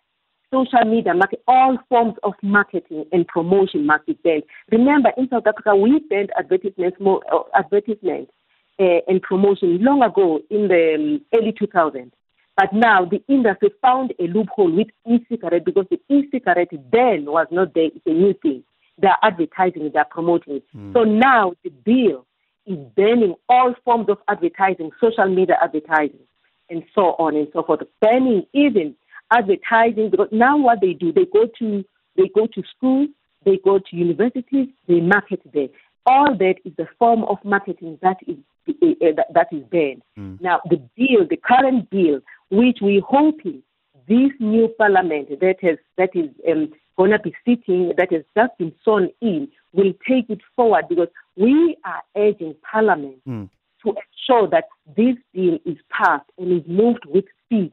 social 0.51 0.85
media 0.85 1.15
market, 1.15 1.43
all 1.47 1.79
forms 1.89 2.15
of 2.23 2.35
marketing 2.43 3.05
and 3.13 3.27
promotion 3.27 3.87
must 3.87 4.07
be 4.07 4.15
banned. 4.25 4.43
Remember, 4.71 5.11
in 5.17 5.29
South 5.29 5.47
Africa, 5.47 5.77
we 5.77 6.01
banned 6.11 6.31
advertisements, 6.39 6.99
more, 7.01 7.23
uh, 7.33 7.43
advertisements 7.55 8.33
uh, 8.81 9.01
and 9.07 9.23
promotion 9.23 9.83
long 9.83 10.03
ago 10.03 10.41
in 10.51 10.69
the 10.69 10.95
um, 10.95 11.21
early 11.35 11.53
2000s. 11.53 12.11
But 12.57 12.73
now 12.73 13.05
the 13.05 13.23
industry 13.29 13.71
found 13.81 14.13
a 14.19 14.25
loophole 14.25 14.75
with 14.75 14.89
e-cigarette 15.09 15.65
because 15.65 15.87
the 15.91 16.01
e-cigarette 16.15 16.71
then 16.93 17.25
was 17.27 17.47
not 17.51 17.75
there. 17.75 17.87
It's 17.87 18.07
a 18.07 18.11
new 18.11 18.35
thing. 18.35 18.65
They're 18.99 19.17
advertising, 19.23 19.91
they're 19.95 20.05
promoting. 20.05 20.61
Mm. 20.77 20.93
So 20.93 21.05
now 21.05 21.55
the 21.65 21.71
bill 21.71 22.27
is 22.67 22.79
banning 22.97 23.35
all 23.49 23.75
forms 23.85 24.09
of 24.09 24.19
advertising, 24.29 24.91
social 25.01 25.27
media 25.29 25.57
advertising, 25.63 26.21
and 26.69 26.83
so 26.95 27.15
on 27.19 27.37
and 27.37 27.49
so 27.53 27.63
forth. 27.63 27.81
Banning 28.01 28.45
even 28.53 28.95
advertising 29.31 30.11
because 30.11 30.29
now 30.31 30.59
what 30.59 30.81
they 30.81 30.93
do, 30.93 31.13
they 31.13 31.27
go 31.33 31.49
to 31.59 31.85
they 32.17 32.29
go 32.35 32.47
to 32.47 32.63
schools, 32.77 33.09
they 33.45 33.59
go 33.65 33.79
to 33.79 33.97
universities, 33.97 34.69
they 34.87 35.01
market 35.01 35.41
there. 35.55 35.69
All 36.07 36.37
that 36.37 36.57
is 36.65 36.73
the 36.77 36.89
form 36.99 37.25
of 37.25 37.39
marketing 37.45 37.99
that 38.03 38.19
is 38.27 38.37
uh, 38.69 39.23
that 39.35 39.49
is 39.53 39.63
banned. 39.71 40.03
Mm. 40.19 40.41
Now 40.41 40.61
the 40.69 40.77
bill, 40.97 41.27
the 41.29 41.37
current 41.37 41.89
bill, 41.91 42.21
which 42.51 42.79
we're 42.81 43.01
hoping 43.01 43.63
this 44.09 44.31
new 44.41 44.69
parliament 44.77 45.29
that 45.41 45.57
has 45.63 45.79
that 45.97 46.11
is 46.15 46.31
um, 46.51 46.73
going 46.97 47.13
to 47.13 47.19
be 47.19 47.35
sitting, 47.47 47.93
that 47.97 48.13
has 48.13 48.23
just 48.37 48.59
been 48.59 48.73
sworn 48.83 49.09
in, 49.21 49.49
will 49.73 49.93
take 50.07 50.29
it 50.29 50.41
forward 50.57 50.85
because 50.89 51.09
we 51.37 51.77
are 51.85 52.03
urging 52.17 52.55
parliament 52.71 53.17
mm. 53.27 53.49
to 53.83 53.89
ensure 53.89 54.49
that 54.49 54.65
this 54.97 55.17
bill 55.33 55.59
is 55.65 55.79
passed 55.91 56.29
and 56.37 56.53
is 56.53 56.69
moved 56.69 57.05
with 57.07 57.25
speed 57.45 57.73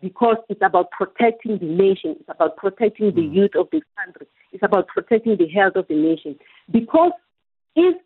because 0.00 0.36
it's 0.48 0.60
about 0.62 0.90
protecting 0.90 1.58
the 1.58 1.66
nation, 1.66 2.16
it's 2.20 2.28
about 2.28 2.56
protecting 2.56 3.14
the 3.14 3.22
mm. 3.22 3.34
youth 3.34 3.54
of 3.56 3.68
this 3.72 3.82
country, 4.02 4.26
it's 4.52 4.62
about 4.62 4.86
protecting 4.86 5.36
the 5.36 5.48
health 5.48 5.76
of 5.76 5.88
the 5.88 5.94
nation. 5.94 6.38
Because 6.70 7.12
if 7.74 7.96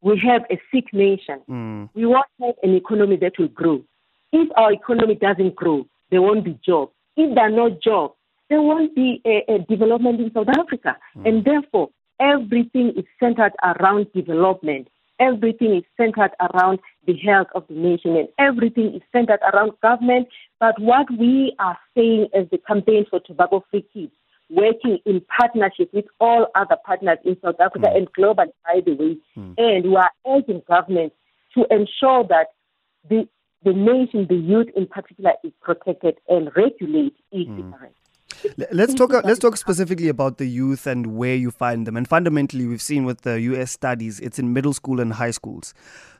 we 0.00 0.20
have 0.26 0.42
a 0.50 0.60
sick 0.74 0.92
nation, 0.92 1.40
mm. 1.48 1.88
we 1.94 2.06
won't 2.06 2.26
have 2.40 2.54
an 2.62 2.74
economy 2.74 3.16
that 3.16 3.38
will 3.38 3.48
grow. 3.48 3.82
If 4.38 4.50
our 4.54 4.70
economy 4.70 5.14
doesn't 5.14 5.54
grow, 5.54 5.86
there 6.10 6.20
won't 6.20 6.44
be 6.44 6.58
jobs. 6.64 6.92
If 7.16 7.34
there 7.34 7.46
are 7.46 7.50
no 7.50 7.70
jobs, 7.70 8.12
there 8.50 8.60
won't 8.60 8.94
be 8.94 9.22
a, 9.24 9.50
a 9.50 9.58
development 9.60 10.20
in 10.20 10.30
South 10.34 10.50
Africa. 10.50 10.98
Mm. 11.16 11.26
And 11.26 11.44
therefore, 11.46 11.88
everything 12.20 12.92
is 12.98 13.06
centered 13.18 13.54
around 13.62 14.12
development. 14.12 14.88
Everything 15.18 15.76
is 15.76 15.84
centered 15.96 16.32
around 16.38 16.80
the 17.06 17.16
health 17.16 17.46
of 17.54 17.64
the 17.68 17.74
nation, 17.74 18.14
and 18.14 18.28
everything 18.38 18.94
is 18.94 19.00
centered 19.10 19.40
around 19.50 19.72
government. 19.82 20.28
But 20.60 20.78
what 20.78 21.06
we 21.18 21.56
are 21.58 21.78
saying 21.96 22.28
as 22.38 22.44
the 22.50 22.58
campaign 22.58 23.06
for 23.08 23.20
tobacco 23.20 23.64
free 23.70 23.86
kids, 23.94 24.12
working 24.50 24.98
in 25.06 25.22
partnership 25.34 25.88
with 25.94 26.04
all 26.20 26.48
other 26.54 26.76
partners 26.84 27.18
in 27.24 27.38
South 27.42 27.58
Africa 27.58 27.86
mm. 27.88 27.96
and 27.96 28.12
globally, 28.12 28.52
by 28.66 28.80
the 28.84 28.92
way, 28.92 29.16
mm. 29.34 29.54
and 29.56 29.86
we 29.86 29.96
are 29.96 30.10
urging 30.28 30.62
government 30.68 31.14
to 31.54 31.64
ensure 31.70 32.22
that 32.28 32.48
the 33.08 33.26
the 33.64 33.72
nation, 33.72 34.26
the 34.28 34.36
youth 34.36 34.68
in 34.76 34.86
particular, 34.86 35.32
is 35.42 35.52
protected 35.60 36.18
and 36.28 36.50
regulate 36.56 37.14
e-cigarettes. 37.32 37.94
Mm. 37.94 38.05
Let's 38.70 38.94
talk. 38.94 39.12
Uh, 39.12 39.22
let's 39.24 39.38
talk 39.38 39.56
specifically 39.56 40.08
about 40.08 40.38
the 40.38 40.46
youth 40.46 40.86
and 40.86 41.16
where 41.16 41.34
you 41.34 41.50
find 41.50 41.86
them. 41.86 41.96
And 41.96 42.08
fundamentally, 42.08 42.66
we've 42.66 42.82
seen 42.82 43.04
with 43.04 43.22
the 43.22 43.40
U.S. 43.40 43.70
studies, 43.70 44.20
it's 44.20 44.38
in 44.38 44.52
middle 44.52 44.72
school 44.72 45.00
and 45.00 45.12
high 45.12 45.30
schools. 45.30 45.74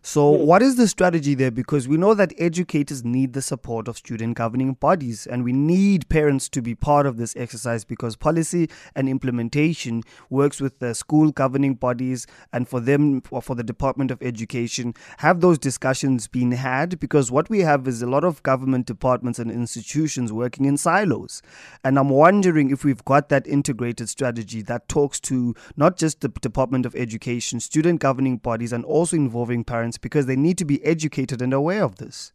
So, 0.06 0.36
hmm. 0.36 0.46
what 0.46 0.62
is 0.62 0.76
the 0.76 0.86
strategy 0.86 1.34
there? 1.34 1.50
Because 1.50 1.88
we 1.88 1.96
know 1.96 2.14
that 2.14 2.32
educators 2.38 3.04
need 3.04 3.32
the 3.32 3.42
support 3.42 3.88
of 3.88 3.96
student 3.96 4.36
governing 4.36 4.74
bodies, 4.74 5.26
and 5.26 5.42
we 5.42 5.52
need 5.52 6.08
parents 6.08 6.48
to 6.50 6.62
be 6.62 6.76
part 6.76 7.06
of 7.06 7.16
this 7.16 7.34
exercise 7.36 7.84
because 7.84 8.14
policy 8.14 8.70
and 8.94 9.08
implementation 9.08 10.04
works 10.30 10.60
with 10.60 10.78
the 10.78 10.94
school 10.94 11.32
governing 11.32 11.74
bodies, 11.74 12.24
and 12.52 12.68
for 12.68 12.78
them, 12.78 13.20
or 13.32 13.42
for 13.42 13.56
the 13.56 13.64
Department 13.64 14.12
of 14.12 14.22
Education, 14.22 14.94
have 15.18 15.40
those 15.40 15.58
discussions 15.58 16.28
been 16.28 16.52
had? 16.52 17.00
Because 17.00 17.32
what 17.32 17.50
we 17.50 17.60
have 17.62 17.88
is 17.88 18.00
a 18.00 18.06
lot 18.06 18.22
of 18.22 18.40
government 18.44 18.86
departments 18.86 19.40
and 19.40 19.50
institutions 19.50 20.32
working 20.32 20.66
in 20.66 20.76
silos, 20.76 21.42
and 21.82 21.98
I'm 21.98 22.05
wondering 22.10 22.70
if 22.70 22.84
we've 22.84 23.04
got 23.04 23.28
that 23.30 23.46
integrated 23.46 24.08
strategy 24.08 24.62
that 24.62 24.88
talks 24.88 25.20
to 25.20 25.54
not 25.76 25.96
just 25.96 26.20
the 26.20 26.28
Department 26.28 26.86
of 26.86 26.94
Education, 26.94 27.60
student 27.60 28.00
governing 28.00 28.38
bodies, 28.38 28.72
and 28.72 28.84
also 28.84 29.16
involving 29.16 29.64
parents 29.64 29.76
parents 29.76 29.98
because 29.98 30.26
they 30.26 30.36
need 30.36 30.58
to 30.58 30.64
be 30.64 30.82
educated 30.84 31.42
and 31.42 31.52
aware 31.52 31.84
of 31.84 31.96
this. 31.96 32.32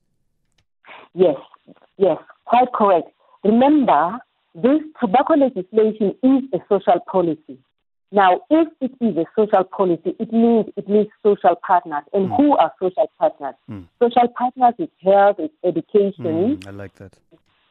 Yes, 1.13 1.37
yes, 1.97 2.17
quite 2.45 2.71
correct. 2.73 3.09
Remember, 3.43 4.19
this 4.55 4.81
tobacco 4.99 5.33
legislation 5.33 6.15
is 6.23 6.43
a 6.53 6.59
social 6.69 6.99
policy. 7.11 7.57
Now, 8.13 8.41
if 8.49 8.67
it 8.81 8.91
is 8.99 9.17
a 9.17 9.25
social 9.35 9.63
policy, 9.63 10.15
it 10.19 10.31
means 10.31 10.65
it 10.75 10.87
needs 10.87 11.09
social 11.23 11.55
partners. 11.65 12.03
And 12.13 12.29
mm. 12.29 12.37
who 12.37 12.57
are 12.57 12.71
social 12.79 13.09
partners? 13.17 13.55
Mm. 13.69 13.87
Social 13.99 14.27
partners 14.37 14.75
is 14.79 14.89
health, 15.03 15.37
it's 15.39 15.53
education. 15.63 16.59
Mm, 16.59 16.67
I 16.67 16.71
like 16.71 16.95
that. 16.95 17.17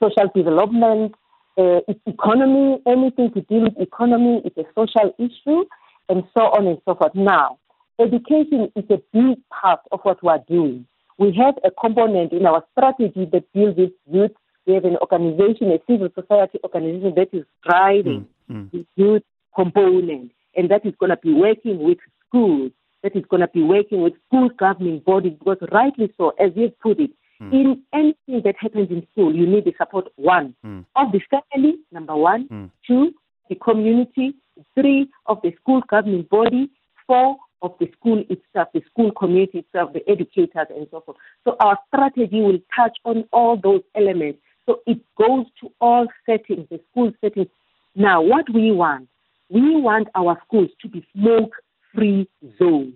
Social 0.03 0.31
development, 0.35 1.15
uh, 1.61 1.81
it's 1.91 2.01
economy, 2.07 2.67
anything 2.87 3.29
to 3.37 3.41
do 3.43 3.57
with 3.65 3.77
economy, 3.79 4.35
it's 4.47 4.57
a 4.57 4.67
social 4.79 5.09
issue, 5.19 5.63
and 6.09 6.25
so 6.35 6.43
on 6.57 6.67
and 6.67 6.79
so 6.87 6.95
forth. 6.95 7.15
Now, 7.15 7.59
education 8.07 8.61
is 8.75 8.85
a 8.91 9.01
big 9.13 9.37
part 9.61 9.81
of 9.93 10.01
what 10.07 10.19
we're 10.23 10.45
doing. 10.49 10.87
We 11.19 11.29
have 11.43 11.57
a 11.65 11.71
component 11.71 12.33
in 12.33 12.47
our 12.47 12.65
strategy 12.73 13.25
that 13.33 13.45
deals 13.53 13.77
with 13.77 13.93
youth. 14.11 14.37
We 14.67 14.75
have 14.75 14.87
an 14.87 14.97
organization, 15.05 15.71
a 15.71 15.79
civil 15.89 16.09
society 16.15 16.59
organization 16.65 17.13
that 17.17 17.29
is 17.33 17.45
driving 17.69 18.27
mm, 18.51 18.57
mm. 18.57 18.71
the 18.73 18.87
youth 18.97 19.23
component, 19.55 20.33
and 20.57 20.71
that 20.71 20.87
is 20.87 20.95
going 20.99 21.11
to 21.11 21.19
be 21.19 21.35
working 21.35 21.77
with 21.83 21.99
schools, 22.27 22.73
that 23.03 23.15
is 23.15 23.25
going 23.29 23.43
to 23.43 23.49
be 23.49 23.63
working 23.63 24.01
with 24.03 24.15
school 24.27 24.49
governing 24.59 25.01
bodies, 25.01 25.37
because 25.39 25.59
rightly 25.73 26.13
so, 26.17 26.31
as 26.39 26.53
you've 26.55 26.79
put 26.81 26.99
it, 27.01 27.11
mm. 27.41 27.53
in 27.53 27.83
anything 27.93 28.43
that 28.45 28.57
happens 28.59 28.91
in 28.91 29.07
school, 29.13 29.35
you 29.35 29.47
need 29.47 29.65
the 29.65 29.75
support, 29.79 30.09
one, 30.17 30.55
mm. 30.65 30.85
of 30.97 31.13
the 31.13 31.21
family, 31.31 31.79
number 31.93 32.17
one, 32.17 32.49
mm. 32.49 32.71
two, 32.87 33.13
the 33.49 33.57
community, 33.57 34.35
three, 34.75 35.09
of 35.27 35.41
the 35.43 35.53
school 35.61 35.83
governing 35.89 36.27
body, 36.31 36.71
four, 37.07 37.37
of 37.63 37.75
the 37.79 37.91
school 37.99 38.25
itself, 38.31 38.69
the 38.73 38.83
school 38.91 39.11
community 39.13 39.59
itself, 39.59 39.93
the 39.93 40.09
educators, 40.09 40.67
and 40.71 40.87
so 40.91 41.01
forth. 41.01 41.19
So 41.45 41.57
our 41.61 41.79
strategy 41.89 42.41
will 42.41 42.59
touch 42.75 42.97
on 43.05 43.25
all 43.33 43.59
those 43.63 43.83
elements. 43.95 44.41
So 44.67 44.81
it 44.87 44.99
goes 45.19 45.47
to 45.61 45.73
all 45.81 46.07
settings, 46.25 46.69
the 46.71 46.81
school 46.91 47.13
settings. 47.21 47.49
Now, 47.95 48.23
what 48.23 48.47
we 48.53 48.71
want, 48.71 49.09
we 49.49 49.77
want 49.81 50.09
our 50.15 50.41
schools 50.47 50.71
to 50.83 50.89
be 50.89 51.07
smoke-free 51.13 52.29
zones. 52.59 52.95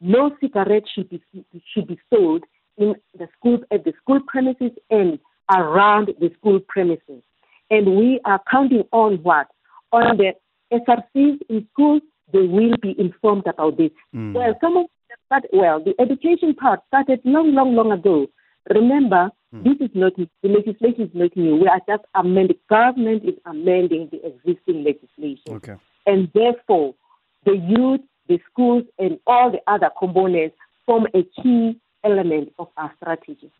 No 0.00 0.34
cigarettes 0.40 0.88
should 0.94 1.10
be 1.10 1.22
should 1.74 1.86
be 1.86 2.00
sold 2.08 2.44
in 2.80 2.96
the 3.16 3.28
school 3.38 3.58
at 3.70 3.84
the 3.84 3.92
school 4.02 4.20
premises 4.26 4.72
and 4.90 5.18
around 5.54 6.08
the 6.20 6.30
school 6.38 6.60
premises. 6.68 7.22
And 7.70 7.96
we 7.96 8.20
are 8.24 8.40
counting 8.50 8.84
on 8.90 9.22
what? 9.22 9.46
On 9.92 10.16
the 10.16 10.32
SRCs 10.72 11.38
in 11.48 11.68
schools 11.72 12.02
they 12.32 12.46
will 12.46 12.76
be 12.80 12.94
informed 12.98 13.46
about 13.46 13.76
this. 13.76 13.90
Mm. 14.14 14.34
Well, 14.34 14.54
some 14.60 14.76
of 14.76 14.86
that, 15.30 15.44
well, 15.52 15.82
the 15.82 15.94
education 16.00 16.54
part 16.54 16.80
started 16.88 17.20
long, 17.24 17.54
long, 17.54 17.74
long 17.74 17.92
ago. 17.92 18.26
Remember, 18.68 19.30
Mm. 19.54 19.64
This 19.64 19.88
is 19.88 19.94
not 19.94 20.12
the 20.16 20.48
legislation 20.48 21.02
is 21.02 21.10
not 21.12 21.36
new. 21.36 21.56
We 21.56 21.66
are 21.66 21.80
just 21.88 22.04
amending. 22.14 22.58
Government 22.68 23.24
is 23.24 23.34
amending 23.46 24.08
the 24.12 24.24
existing 24.24 24.84
legislation, 24.84 25.56
okay. 25.56 25.74
and 26.06 26.30
therefore 26.34 26.94
the 27.44 27.56
youth, 27.56 28.00
the 28.28 28.38
schools, 28.50 28.84
and 28.98 29.18
all 29.26 29.50
the 29.50 29.58
other 29.66 29.90
components 29.98 30.54
form 30.86 31.06
a 31.14 31.24
key 31.42 31.80
element 32.04 32.52
of 32.58 32.68
our 32.76 32.92
strategy. 32.96 33.50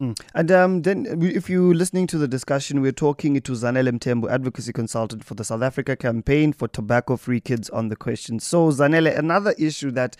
Mm. 0.00 0.16
And 0.32 0.52
um, 0.52 0.82
then, 0.82 1.06
if 1.20 1.50
you're 1.50 1.74
listening 1.74 2.06
to 2.08 2.18
the 2.18 2.28
discussion, 2.28 2.80
we're 2.80 2.92
talking 2.92 3.40
to 3.40 3.52
Zanele 3.52 3.90
Mthembu, 3.98 4.30
advocacy 4.30 4.72
consultant 4.72 5.24
for 5.24 5.34
the 5.34 5.42
South 5.42 5.62
Africa 5.62 5.96
campaign 5.96 6.52
for 6.52 6.68
tobacco 6.68 7.16
free 7.16 7.40
kids 7.40 7.68
on 7.70 7.88
the 7.88 7.96
question. 7.96 8.38
So, 8.38 8.68
Zanele, 8.68 9.18
another 9.18 9.56
issue 9.58 9.90
that 9.92 10.16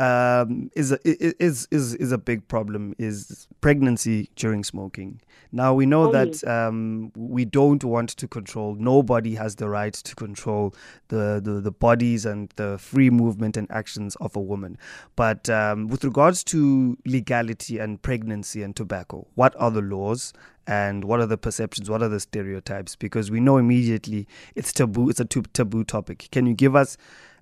um, 0.00 0.70
is, 0.74 0.92
a, 0.92 0.98
is 1.04 1.68
is 1.70 1.94
is 1.96 2.10
a 2.10 2.16
big 2.16 2.48
problem 2.48 2.94
is 2.98 3.46
pregnancy 3.60 4.30
during 4.34 4.64
smoking. 4.64 5.20
Now 5.52 5.74
we 5.74 5.84
know 5.84 6.08
oh, 6.08 6.12
that 6.12 6.42
um, 6.44 7.12
we 7.14 7.44
don't 7.44 7.84
want 7.84 8.10
to 8.10 8.26
control. 8.26 8.76
Nobody 8.76 9.34
has 9.34 9.56
the 9.56 9.68
right 9.68 9.92
to 9.92 10.14
control 10.14 10.74
the, 11.08 11.40
the, 11.42 11.60
the 11.60 11.72
bodies 11.72 12.24
and 12.24 12.50
the 12.56 12.78
free 12.78 13.10
movement 13.10 13.56
and 13.56 13.70
actions 13.70 14.16
of 14.16 14.36
a 14.36 14.40
woman. 14.40 14.78
But 15.16 15.50
um, 15.50 15.88
with 15.88 16.04
regards 16.04 16.44
to 16.44 16.96
legality 17.04 17.78
and 17.78 18.00
pregnancy 18.00 18.62
and 18.62 18.74
tobacco, 18.74 19.26
what 19.34 19.54
are 19.58 19.70
the 19.70 19.82
laws? 19.82 20.32
and 20.66 21.04
what 21.04 21.20
are 21.20 21.26
the 21.26 21.38
perceptions 21.38 21.88
what 21.88 22.02
are 22.02 22.08
the 22.08 22.20
stereotypes 22.20 22.94
because 22.94 23.30
we 23.30 23.40
know 23.40 23.56
immediately 23.56 24.28
it's 24.54 24.74
taboo 24.74 25.08
it's 25.08 25.18
a 25.18 25.24
taboo 25.24 25.82
topic 25.82 26.28
can 26.30 26.44
you 26.44 26.52
give 26.52 26.76
us 26.76 26.98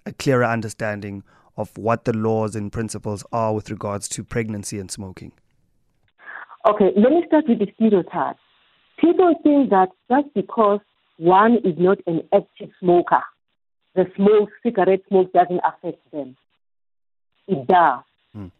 a 0.07 0.13
clearer 0.13 0.45
understanding 0.45 1.25
of 1.59 1.77
what 1.77 2.05
the 2.05 2.17
laws 2.17 2.55
and 2.55 2.73
principles 2.73 3.25
are 3.33 3.53
with 3.53 3.69
regards 3.69 4.09
to 4.09 4.25
pregnancy 4.25 4.79
and 4.79 4.91
smoking? 4.91 5.33
Okay, 6.67 6.91
let 6.97 7.13
me 7.13 7.25
start 7.27 7.45
with 7.49 7.59
the 7.59 7.67
stereotype. 7.75 8.37
People 8.99 9.35
think 9.43 9.71
that 9.71 9.89
just 10.11 10.33
because 10.35 10.81
one 11.19 11.57
is 11.65 11.75
not 11.77 11.99
an 12.07 12.23
active 12.33 12.71
smoker, 12.81 13.23
the 13.95 14.05
smoke, 14.17 14.51
cigarette 14.63 15.01
smoke 15.09 15.33
doesn't 15.33 15.61
affect 15.67 15.99
them. 16.13 16.37
It 17.49 17.67
does. 17.67 18.01
Mm. 18.37 18.51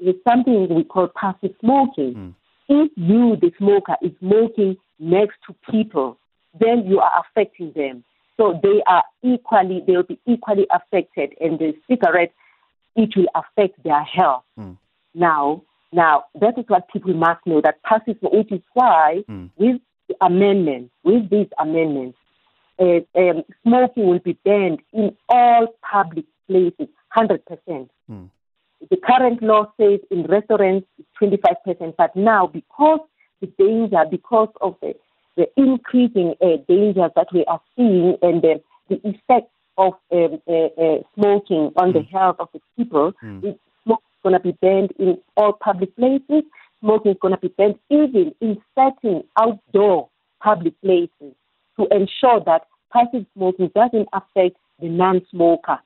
It's 0.00 0.18
something 0.28 0.74
we 0.74 0.84
call 0.84 1.08
passive 1.14 1.54
smoking. 1.60 2.14
Mm. 2.14 2.34
If 2.68 2.90
you, 2.96 3.36
the 3.40 3.52
smoker, 3.58 3.96
is 4.02 4.12
smoking 4.18 4.76
next 4.98 5.36
to 5.46 5.54
people, 5.70 6.18
then 6.58 6.84
you 6.86 6.98
are 6.98 7.12
affecting 7.20 7.72
them. 7.76 8.02
So 8.40 8.58
they 8.62 8.82
are 8.86 9.04
equally, 9.22 9.84
they 9.86 9.92
will 9.92 10.04
be 10.04 10.18
equally 10.26 10.66
affected, 10.70 11.34
and 11.42 11.58
the 11.58 11.74
cigarette, 11.86 12.32
it 12.96 13.10
will 13.14 13.26
affect 13.34 13.82
their 13.82 14.02
health. 14.02 14.44
Mm. 14.58 14.78
Now, 15.14 15.62
now 15.92 16.24
that 16.40 16.58
is 16.58 16.64
what 16.68 16.88
people 16.90 17.12
must 17.12 17.46
know. 17.46 17.60
That 17.60 17.82
passive, 17.82 18.16
which 18.22 18.50
is 18.50 18.62
why 18.72 19.24
mm. 19.28 19.50
with 19.58 19.82
the 20.08 20.14
amendment, 20.24 20.90
with 21.04 21.28
these 21.28 21.48
amendments, 21.58 22.16
uh, 22.78 23.00
um, 23.14 23.42
smoking 23.62 24.06
will 24.06 24.20
be 24.20 24.38
banned 24.42 24.80
in 24.94 25.14
all 25.28 25.66
public 25.82 26.24
places, 26.48 26.88
hundred 27.10 27.44
percent. 27.44 27.90
Mm. 28.10 28.30
The 28.90 28.96
current 28.96 29.42
law 29.42 29.70
says 29.78 30.00
in 30.10 30.22
restaurants 30.22 30.86
it's 30.98 31.46
25%, 31.68 31.94
but 31.98 32.16
now 32.16 32.46
because 32.46 33.00
the 33.42 33.48
danger, 33.58 34.02
because 34.10 34.48
of 34.62 34.76
the 34.80 34.94
the 35.36 35.46
increasing 35.56 36.34
uh, 36.40 36.56
dangers 36.68 37.10
that 37.16 37.28
we 37.32 37.44
are 37.46 37.60
seeing 37.76 38.16
and 38.22 38.42
the, 38.42 38.60
the 38.88 38.96
effects 39.08 39.52
of 39.78 39.94
um, 40.12 40.40
uh, 40.46 40.52
uh, 40.52 40.98
smoking 41.14 41.72
on 41.76 41.92
mm. 41.92 41.94
the 41.94 42.02
health 42.10 42.36
of 42.38 42.48
the 42.52 42.60
people. 42.76 43.12
Mm. 43.22 43.58
Smoking 43.84 44.04
is 44.10 44.22
going 44.22 44.34
to 44.34 44.40
be 44.40 44.52
banned 44.60 44.92
in 44.98 45.18
all 45.36 45.52
public 45.52 45.94
places. 45.96 46.44
Smoking 46.80 47.12
is 47.12 47.18
going 47.20 47.34
to 47.34 47.40
be 47.40 47.48
banned 47.48 47.78
even 47.88 48.34
in 48.40 48.60
certain 48.74 49.22
outdoor 49.38 50.08
public 50.42 50.78
places 50.80 51.34
to 51.78 51.86
ensure 51.90 52.40
that 52.44 52.66
passive 52.92 53.26
smoking 53.36 53.70
doesn't 53.74 54.08
affect 54.12 54.56
the 54.80 54.88
non-smoker. 54.88 55.78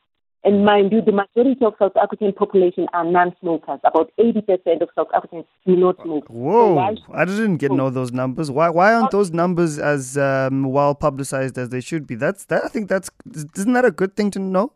And 0.44 0.62
mind 0.62 0.92
you, 0.92 1.00
the 1.00 1.12
majority 1.12 1.64
of 1.64 1.72
South 1.78 1.96
African 1.96 2.30
population 2.34 2.86
are 2.92 3.02
non-smokers. 3.02 3.80
About 3.82 4.12
80% 4.18 4.82
of 4.82 4.90
South 4.94 5.08
Africans 5.14 5.46
do 5.66 5.74
not 5.74 5.96
smoke. 6.02 6.26
Whoa, 6.28 6.94
so 6.96 7.14
I 7.14 7.24
didn't 7.24 7.56
get 7.56 7.72
know 7.72 7.88
those 7.88 8.12
numbers. 8.12 8.50
Why 8.50 8.68
why 8.68 8.92
aren't 8.92 9.10
those 9.10 9.30
numbers 9.30 9.78
as 9.78 10.18
um, 10.18 10.64
well 10.64 10.94
publicized 10.94 11.56
as 11.56 11.70
they 11.70 11.80
should 11.80 12.06
be? 12.06 12.14
That's 12.14 12.44
that. 12.46 12.62
I 12.62 12.68
think 12.68 12.90
that's 12.90 13.10
isn't 13.56 13.72
that 13.72 13.86
a 13.86 13.90
good 13.90 14.16
thing 14.16 14.30
to 14.32 14.38
know? 14.38 14.74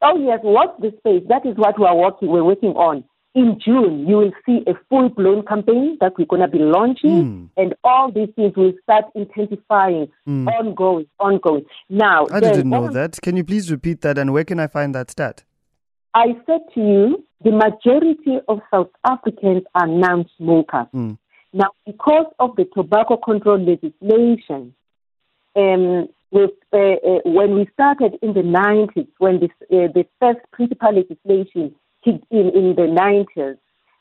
Oh 0.00 0.16
yes, 0.16 0.40
watch 0.42 0.74
the 0.80 0.90
space. 0.98 1.22
That 1.28 1.44
is 1.44 1.56
what 1.56 1.78
we 1.78 1.84
are 1.84 1.96
working. 1.96 2.30
We're 2.30 2.44
working 2.44 2.70
on 2.70 3.04
in 3.38 3.60
June, 3.64 4.06
you 4.08 4.16
will 4.16 4.32
see 4.44 4.64
a 4.66 4.74
full 4.88 5.08
blown 5.10 5.46
campaign 5.46 5.96
that 6.00 6.18
we're 6.18 6.26
going 6.26 6.42
to 6.42 6.48
be 6.48 6.58
launching, 6.58 7.10
mm. 7.10 7.48
and 7.56 7.72
all 7.84 8.10
these 8.10 8.30
things 8.34 8.56
will 8.56 8.72
start 8.82 9.04
intensifying, 9.14 10.08
mm. 10.26 10.46
ongoing, 10.48 11.06
ongoing. 11.20 11.64
Now, 11.88 12.26
I 12.32 12.40
didn't 12.40 12.68
know 12.68 12.90
that. 12.90 13.18
Can 13.22 13.36
you 13.36 13.44
please 13.44 13.70
repeat 13.70 14.00
that, 14.00 14.18
and 14.18 14.32
where 14.32 14.44
can 14.44 14.58
I 14.58 14.66
find 14.66 14.92
that 14.96 15.10
stat? 15.12 15.44
I 16.14 16.34
said 16.46 16.62
to 16.74 16.80
you, 16.80 17.24
the 17.44 17.52
majority 17.52 18.38
of 18.48 18.60
South 18.72 18.90
Africans 19.04 19.62
are 19.76 19.86
non 19.86 20.28
smokers. 20.36 20.86
Mm. 20.92 21.16
Now, 21.52 21.70
because 21.86 22.26
of 22.40 22.56
the 22.56 22.66
tobacco 22.74 23.18
control 23.18 23.58
legislation, 23.58 24.74
um, 25.54 26.08
with, 26.30 26.50
uh, 26.72 26.76
uh, 26.76 27.20
when 27.24 27.54
we 27.54 27.68
started 27.72 28.18
in 28.20 28.34
the 28.34 28.42
90s, 28.42 29.08
when 29.18 29.40
this, 29.40 29.50
uh, 29.62 29.88
the 29.94 30.04
first 30.20 30.40
principal 30.52 30.92
legislation 30.92 31.74
in 32.06 32.20
in 32.30 32.74
the 32.76 32.82
90s, 32.82 33.58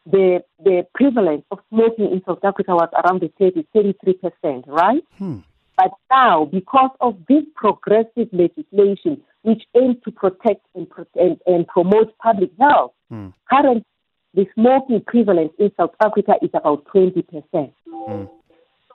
the, 0.10 0.44
the 0.64 0.88
prevalence 0.96 1.44
of 1.52 1.60
smoking 1.70 2.12
in 2.12 2.22
South 2.26 2.44
Africa 2.44 2.74
was 2.74 2.90
around 2.94 3.22
the 3.22 3.32
30, 3.40 3.68
33%, 3.76 4.64
right? 4.68 5.04
Hmm. 5.18 5.40
But 5.76 5.92
now, 6.10 6.46
because 6.46 6.92
of 7.02 7.18
this 7.28 7.44
progressive 7.56 8.30
legislation, 8.32 9.22
which 9.44 9.64
aims 9.76 9.98
to 10.06 10.12
protect 10.12 10.66
and, 10.76 10.88
and, 11.16 11.40
and 11.46 11.68
promote 11.68 12.18
public 12.18 12.52
health, 12.60 12.94
hmm. 13.10 13.30
currently 13.50 13.86
the 14.34 14.46
smoking 14.56 15.02
prevalence 15.06 15.52
in 15.60 15.72
South 15.78 15.96
Africa 16.04 16.34
is 16.42 16.50
about 16.54 16.86
20%. 16.86 17.24
Hmm. 17.54 18.24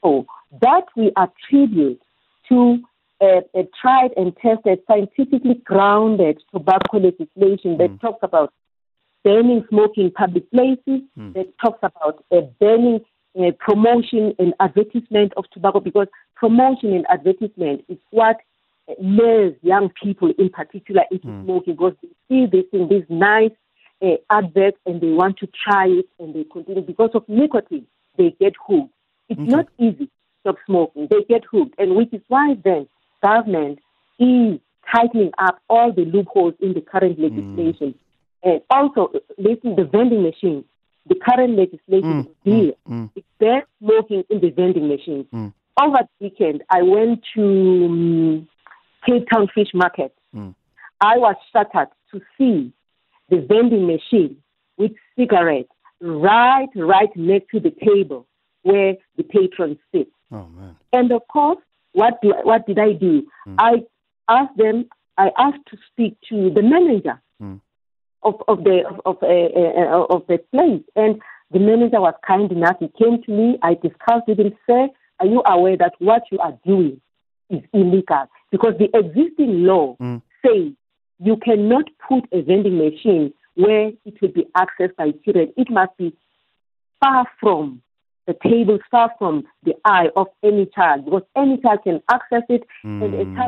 So 0.02 0.26
that 0.60 0.84
we 0.96 1.12
attribute 1.16 2.02
to 2.48 2.78
a, 3.20 3.42
a, 3.54 3.68
tried 3.80 4.10
and 4.16 4.36
tested, 4.36 4.80
scientifically 4.88 5.60
grounded 5.64 6.42
tobacco 6.52 6.98
legislation 6.98 7.78
that 7.78 7.90
hmm. 7.90 7.96
talks 7.98 8.20
about 8.22 8.52
banning 9.24 9.64
smoking 9.68 10.04
in 10.04 10.10
public 10.10 10.50
places, 10.50 11.02
mm. 11.18 11.34
that 11.34 11.46
talks 11.60 11.78
about 11.82 12.24
uh, 12.30 12.40
banning 12.60 13.00
uh, 13.38 13.50
promotion 13.58 14.34
and 14.38 14.54
advertisement 14.60 15.32
of 15.36 15.44
tobacco 15.52 15.80
because 15.80 16.08
promotion 16.36 16.92
and 16.92 17.06
advertisement 17.08 17.84
is 17.88 17.98
what 18.10 18.36
lures 19.00 19.54
young 19.62 19.90
people 20.02 20.32
in 20.38 20.50
particular 20.50 21.02
into 21.10 21.26
mm. 21.26 21.44
smoking 21.44 21.74
because 21.74 21.94
they 22.02 22.08
see 22.28 22.46
this 22.46 22.64
in 22.72 22.88
these 22.88 23.04
nice 23.08 23.52
uh, 24.02 24.16
adverts 24.30 24.76
and 24.86 25.00
they 25.00 25.10
want 25.10 25.38
to 25.38 25.46
try 25.64 25.86
it 25.86 26.06
and 26.18 26.34
they 26.34 26.44
continue 26.44 26.82
because 26.82 27.10
of 27.14 27.26
nicotine 27.28 27.86
they 28.18 28.34
get 28.40 28.52
hooked. 28.66 28.92
It's 29.28 29.40
okay. 29.40 29.50
not 29.50 29.68
easy 29.78 30.06
to 30.06 30.10
stop 30.40 30.56
smoking. 30.66 31.08
They 31.10 31.22
get 31.28 31.44
hooked 31.50 31.74
and 31.78 31.96
which 31.96 32.12
is 32.12 32.20
why 32.28 32.56
then 32.64 32.88
government 33.22 33.78
is 34.18 34.58
tightening 34.92 35.30
up 35.38 35.60
all 35.70 35.92
the 35.92 36.04
loopholes 36.04 36.54
in 36.60 36.74
the 36.74 36.80
current 36.80 37.16
hmm. 37.16 37.22
legislation. 37.22 37.94
Mm. 37.94 38.01
And 38.42 38.60
also, 38.70 39.12
listen, 39.38 39.76
the 39.76 39.84
vending 39.84 40.22
machine, 40.22 40.64
the 41.08 41.14
current 41.14 41.56
legislation 41.56 42.24
mm, 42.24 42.28
here, 42.44 42.72
mm, 42.88 43.10
mm. 43.40 43.62
smoking 43.78 44.24
in 44.30 44.40
the 44.40 44.50
vending 44.50 44.88
machines. 44.88 45.26
Mm. 45.32 45.52
Over 45.80 45.98
the 46.20 46.24
weekend, 46.26 46.62
I 46.70 46.82
went 46.82 47.24
to 47.34 47.86
um, 47.86 48.48
Cape 49.06 49.26
Town 49.32 49.48
Fish 49.54 49.68
Market. 49.74 50.14
Mm. 50.34 50.54
I 51.00 51.18
was 51.18 51.36
shattered 51.52 51.88
to 52.12 52.20
see 52.36 52.72
the 53.30 53.40
vending 53.40 53.86
machine 53.86 54.36
with 54.76 54.92
cigarettes 55.16 55.70
right, 56.00 56.68
right 56.74 57.10
next 57.16 57.50
to 57.52 57.60
the 57.60 57.70
table 57.70 58.26
where 58.62 58.94
the 59.16 59.22
patrons 59.22 59.78
sit. 59.92 60.08
Oh, 60.30 60.46
man. 60.48 60.76
And 60.92 61.12
of 61.12 61.26
course, 61.28 61.58
what, 61.92 62.20
do, 62.22 62.32
what 62.42 62.66
did 62.66 62.78
I 62.78 62.92
do? 62.92 63.26
Mm. 63.46 63.56
I 63.58 63.72
asked 64.28 64.56
them, 64.56 64.88
I 65.16 65.30
asked 65.38 65.66
to 65.70 65.76
speak 65.92 66.16
to 66.28 66.50
the 66.50 66.62
manager 66.62 67.20
of, 68.22 68.34
of 68.48 68.64
the 68.64 68.82
of, 68.88 69.00
of, 69.04 69.22
uh, 69.22 69.26
uh, 69.26 70.06
of 70.14 70.26
the 70.28 70.38
place. 70.52 70.82
And 70.96 71.20
the 71.50 71.58
manager 71.58 72.00
was 72.00 72.14
kind 72.26 72.50
enough. 72.50 72.76
He 72.80 72.88
came 72.98 73.22
to 73.22 73.30
me. 73.30 73.58
I 73.62 73.74
discussed 73.74 74.26
with 74.26 74.38
him. 74.38 74.52
Said, 74.66 74.90
"Are 75.20 75.26
you 75.26 75.42
aware 75.46 75.76
that 75.76 75.94
what 75.98 76.22
you 76.30 76.38
are 76.38 76.58
doing 76.64 77.00
is 77.50 77.62
illegal? 77.72 78.26
Because 78.50 78.74
the 78.78 78.88
existing 78.96 79.64
law 79.64 79.96
mm. 80.00 80.22
says 80.44 80.72
you 81.18 81.36
cannot 81.36 81.84
put 82.08 82.24
a 82.32 82.42
vending 82.42 82.78
machine 82.78 83.32
where 83.54 83.92
it 84.04 84.20
will 84.20 84.32
be 84.32 84.46
accessed 84.56 84.96
by 84.96 85.12
children. 85.24 85.52
It 85.56 85.70
must 85.70 85.96
be 85.96 86.16
far 87.00 87.26
from 87.40 87.82
the 88.26 88.34
table, 88.42 88.78
far 88.90 89.12
from 89.18 89.44
the 89.64 89.74
eye 89.84 90.08
of 90.16 90.28
any 90.42 90.66
child, 90.66 91.04
because 91.04 91.22
any 91.36 91.58
child 91.58 91.80
can 91.84 92.00
access 92.10 92.42
it, 92.48 92.62
mm. 92.84 93.02
and 93.04 93.14
a 93.14 93.40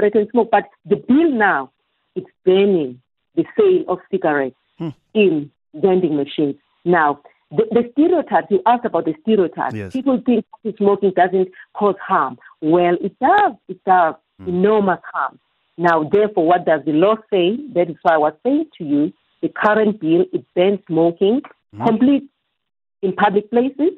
child 0.00 0.12
can 0.12 0.30
smoke. 0.30 0.50
But 0.50 0.64
the 0.84 0.96
bill 0.96 1.30
now, 1.30 1.70
it's 2.16 2.26
banning 2.44 3.00
the 3.34 3.44
sale 3.58 3.84
of 3.88 3.98
cigarettes 4.10 4.56
hmm. 4.78 4.90
in 5.14 5.50
vending 5.74 6.16
machines. 6.16 6.56
Now, 6.84 7.20
the, 7.50 7.64
the 7.70 7.88
stereotypes, 7.92 8.46
you 8.50 8.60
asked 8.66 8.84
about 8.84 9.04
the 9.04 9.14
stereotypes. 9.22 9.74
Yes. 9.74 9.92
People 9.92 10.20
think 10.24 10.44
smoking 10.76 11.12
doesn't 11.14 11.48
cause 11.74 11.96
harm. 12.04 12.38
Well, 12.60 12.96
it 13.00 13.18
does. 13.18 13.52
It 13.68 13.82
does 13.84 14.14
Hmm. 14.38 14.48
enormous 14.48 14.98
harm. 15.12 15.38
Now, 15.78 16.02
therefore, 16.02 16.44
what 16.44 16.64
does 16.66 16.80
the 16.84 16.90
law 16.92 17.14
say? 17.30 17.56
That 17.74 17.88
is 17.88 17.96
why 18.02 18.14
I 18.14 18.18
was 18.18 18.32
saying 18.42 18.66
to 18.78 18.84
you, 18.84 19.12
the 19.42 19.48
current 19.48 20.00
bill, 20.00 20.24
it 20.32 20.44
bans 20.56 20.80
smoking 20.88 21.40
Hmm. 21.72 21.84
complete 21.86 22.24
in 23.00 23.12
public 23.12 23.48
places, 23.50 23.92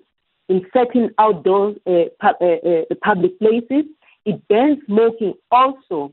in 0.51 0.67
certain 0.75 1.15
outdoor 1.19 1.71
uh, 1.87 2.05
pu- 2.21 2.39
uh, 2.49 2.71
uh, 2.71 2.95
public 3.03 3.39
places. 3.39 3.85
It 4.27 4.47
bans 4.49 4.79
smoking 4.85 5.33
also 5.51 6.13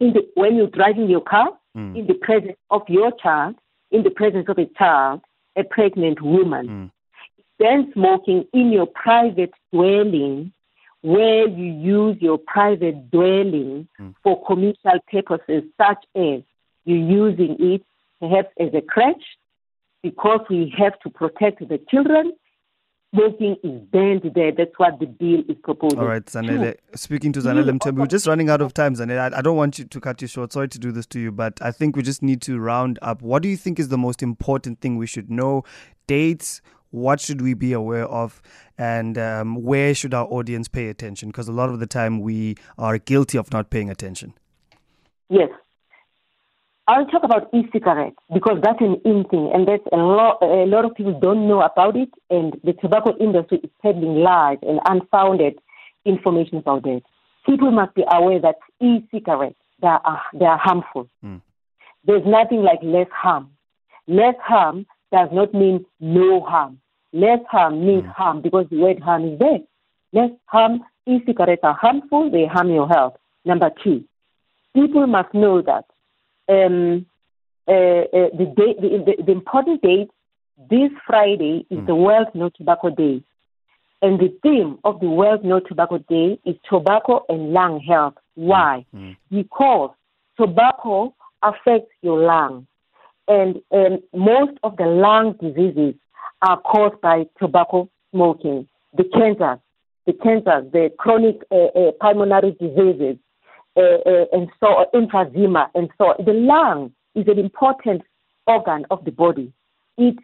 in 0.00 0.14
the, 0.14 0.28
when 0.34 0.56
you're 0.56 0.66
driving 0.66 1.08
your 1.08 1.20
car, 1.20 1.50
Mm. 1.76 1.96
in 1.98 2.06
the 2.06 2.14
presence 2.14 2.56
of 2.70 2.82
your 2.88 3.10
child, 3.12 3.56
in 3.90 4.04
the 4.04 4.10
presence 4.10 4.48
of 4.48 4.58
a 4.58 4.66
child, 4.78 5.22
a 5.56 5.64
pregnant 5.64 6.22
woman. 6.22 6.68
Mm. 6.68 6.90
Then 7.58 7.90
smoking 7.92 8.46
in 8.52 8.70
your 8.70 8.86
private 8.86 9.52
dwelling, 9.72 10.52
where 11.02 11.48
you 11.48 11.72
use 11.72 12.16
your 12.20 12.38
private 12.38 13.10
dwelling 13.10 13.88
Mm. 14.00 14.14
for 14.22 14.44
commercial 14.44 14.98
purposes, 15.10 15.64
such 15.76 16.04
as 16.14 16.42
you 16.84 16.96
using 16.96 17.56
it 17.58 17.82
perhaps 18.20 18.52
as 18.58 18.72
a 18.72 18.80
crutch, 18.80 19.24
because 20.02 20.40
we 20.48 20.72
have 20.78 20.98
to 21.00 21.10
protect 21.10 21.66
the 21.68 21.78
children. 21.90 22.32
Smoking 23.14 23.56
is 23.62 23.80
banned 23.92 24.28
there. 24.34 24.50
That's 24.50 24.76
what 24.76 24.98
the 24.98 25.06
bill 25.06 25.44
is 25.48 25.56
proposing. 25.62 26.00
All 26.00 26.06
right, 26.06 26.24
Zanele. 26.24 26.74
Speaking 26.96 27.32
to 27.34 27.40
Zanele 27.40 27.78
Mthembu, 27.78 27.98
we're 28.00 28.06
just 28.06 28.26
running 28.26 28.48
out 28.50 28.60
of 28.60 28.74
time, 28.74 28.96
Zanele. 28.96 29.32
I, 29.32 29.38
I 29.38 29.40
don't 29.40 29.56
want 29.56 29.78
you 29.78 29.84
to 29.84 30.00
cut 30.00 30.20
you 30.20 30.26
short. 30.26 30.52
Sorry 30.52 30.68
to 30.68 30.78
do 30.80 30.90
this 30.90 31.06
to 31.06 31.20
you, 31.20 31.30
but 31.30 31.62
I 31.62 31.70
think 31.70 31.94
we 31.94 32.02
just 32.02 32.22
need 32.22 32.42
to 32.42 32.58
round 32.58 32.98
up. 33.02 33.22
What 33.22 33.42
do 33.42 33.48
you 33.48 33.56
think 33.56 33.78
is 33.78 33.88
the 33.88 33.98
most 33.98 34.20
important 34.20 34.80
thing 34.80 34.96
we 34.96 35.06
should 35.06 35.30
know? 35.30 35.62
Dates, 36.08 36.60
what 36.90 37.20
should 37.20 37.40
we 37.40 37.54
be 37.54 37.72
aware 37.72 38.06
of? 38.06 38.42
And 38.78 39.16
um, 39.16 39.62
where 39.62 39.94
should 39.94 40.12
our 40.12 40.26
audience 40.26 40.66
pay 40.66 40.88
attention? 40.88 41.28
Because 41.28 41.46
a 41.46 41.52
lot 41.52 41.68
of 41.68 41.78
the 41.78 41.86
time 41.86 42.20
we 42.20 42.56
are 42.78 42.98
guilty 42.98 43.38
of 43.38 43.52
not 43.52 43.70
paying 43.70 43.90
attention. 43.90 44.34
Yes. 45.28 45.50
I'll 46.86 47.06
talk 47.06 47.24
about 47.24 47.48
e-cigarettes 47.54 48.16
because 48.32 48.58
that's 48.62 48.80
an 48.80 49.00
in 49.06 49.24
thing, 49.24 49.50
and 49.54 49.66
that's 49.66 49.86
a 49.90 49.96
lot. 49.96 50.42
A 50.42 50.66
lot 50.66 50.84
of 50.84 50.94
people 50.94 51.18
don't 51.18 51.48
know 51.48 51.62
about 51.62 51.96
it, 51.96 52.10
and 52.28 52.60
the 52.62 52.74
tobacco 52.74 53.16
industry 53.18 53.60
is 53.64 53.70
peddling 53.80 54.16
lies 54.16 54.58
and 54.60 54.80
unfounded 54.86 55.58
information 56.04 56.58
about 56.58 56.86
it. 56.86 57.02
People 57.46 57.70
must 57.70 57.94
be 57.94 58.04
aware 58.10 58.38
that 58.40 58.56
e-cigarettes 58.80 59.56
they 59.80 59.88
are 59.88 60.22
they 60.34 60.44
are 60.44 60.58
harmful. 60.58 61.08
Mm. 61.24 61.40
There's 62.04 62.26
nothing 62.26 62.62
like 62.62 62.80
less 62.82 63.08
harm. 63.10 63.50
Less 64.06 64.34
harm 64.42 64.86
does 65.10 65.30
not 65.32 65.54
mean 65.54 65.86
no 66.00 66.42
harm. 66.42 66.80
Less 67.14 67.40
harm 67.50 67.86
means 67.86 68.04
harm 68.14 68.42
because 68.42 68.66
the 68.70 68.76
word 68.76 69.00
harm 69.00 69.24
is 69.24 69.38
there. 69.38 69.60
Less 70.12 70.30
harm. 70.46 70.80
E-cigarettes 71.06 71.60
are 71.62 71.74
harmful. 71.74 72.30
They 72.30 72.46
harm 72.46 72.70
your 72.70 72.88
health. 72.88 73.16
Number 73.44 73.70
two, 73.82 74.04
people 74.74 75.06
must 75.06 75.32
know 75.34 75.60
that 75.62 75.84
um, 76.48 77.06
uh, 77.66 77.72
uh, 77.72 78.28
the, 78.36 78.52
day, 78.56 78.74
the, 78.80 79.04
the, 79.06 79.22
the 79.24 79.32
important 79.32 79.82
date 79.82 80.10
this 80.70 80.90
Friday 81.06 81.66
is 81.70 81.84
the 81.86 81.94
World 81.94 82.28
No 82.34 82.48
Tobacco 82.50 82.90
Day. 82.90 83.22
And 84.02 84.20
the 84.20 84.36
theme 84.42 84.78
of 84.84 85.00
the 85.00 85.08
World 85.08 85.44
No 85.44 85.60
Tobacco 85.60 85.98
Day 85.98 86.38
is 86.44 86.56
tobacco 86.68 87.24
and 87.28 87.52
lung 87.52 87.80
health. 87.80 88.14
Why? 88.34 88.84
Mm. 88.94 89.16
Because 89.30 89.90
tobacco 90.36 91.14
affects 91.42 91.90
your 92.02 92.20
lungs. 92.20 92.66
And 93.26 93.60
um, 93.72 94.00
most 94.14 94.58
of 94.62 94.76
the 94.76 94.84
lung 94.84 95.34
diseases 95.40 95.94
are 96.42 96.60
caused 96.60 97.00
by 97.00 97.26
tobacco 97.38 97.88
smoking. 98.12 98.68
The 98.96 99.04
cancers, 99.04 99.58
the 100.06 100.12
cancers, 100.12 100.70
the 100.72 100.90
chronic 100.98 101.42
uh, 101.50 101.78
uh, 101.78 101.92
pulmonary 102.00 102.52
diseases, 102.60 103.16
and 103.76 104.48
so 104.60 104.86
emphysema, 104.94 105.68
and 105.74 105.90
so 105.98 106.14
the 106.24 106.32
lung 106.32 106.92
is 107.14 107.26
an 107.28 107.38
important 107.38 108.02
organ 108.46 108.84
of 108.90 109.04
the 109.04 109.10
body. 109.10 109.52
It 109.98 110.18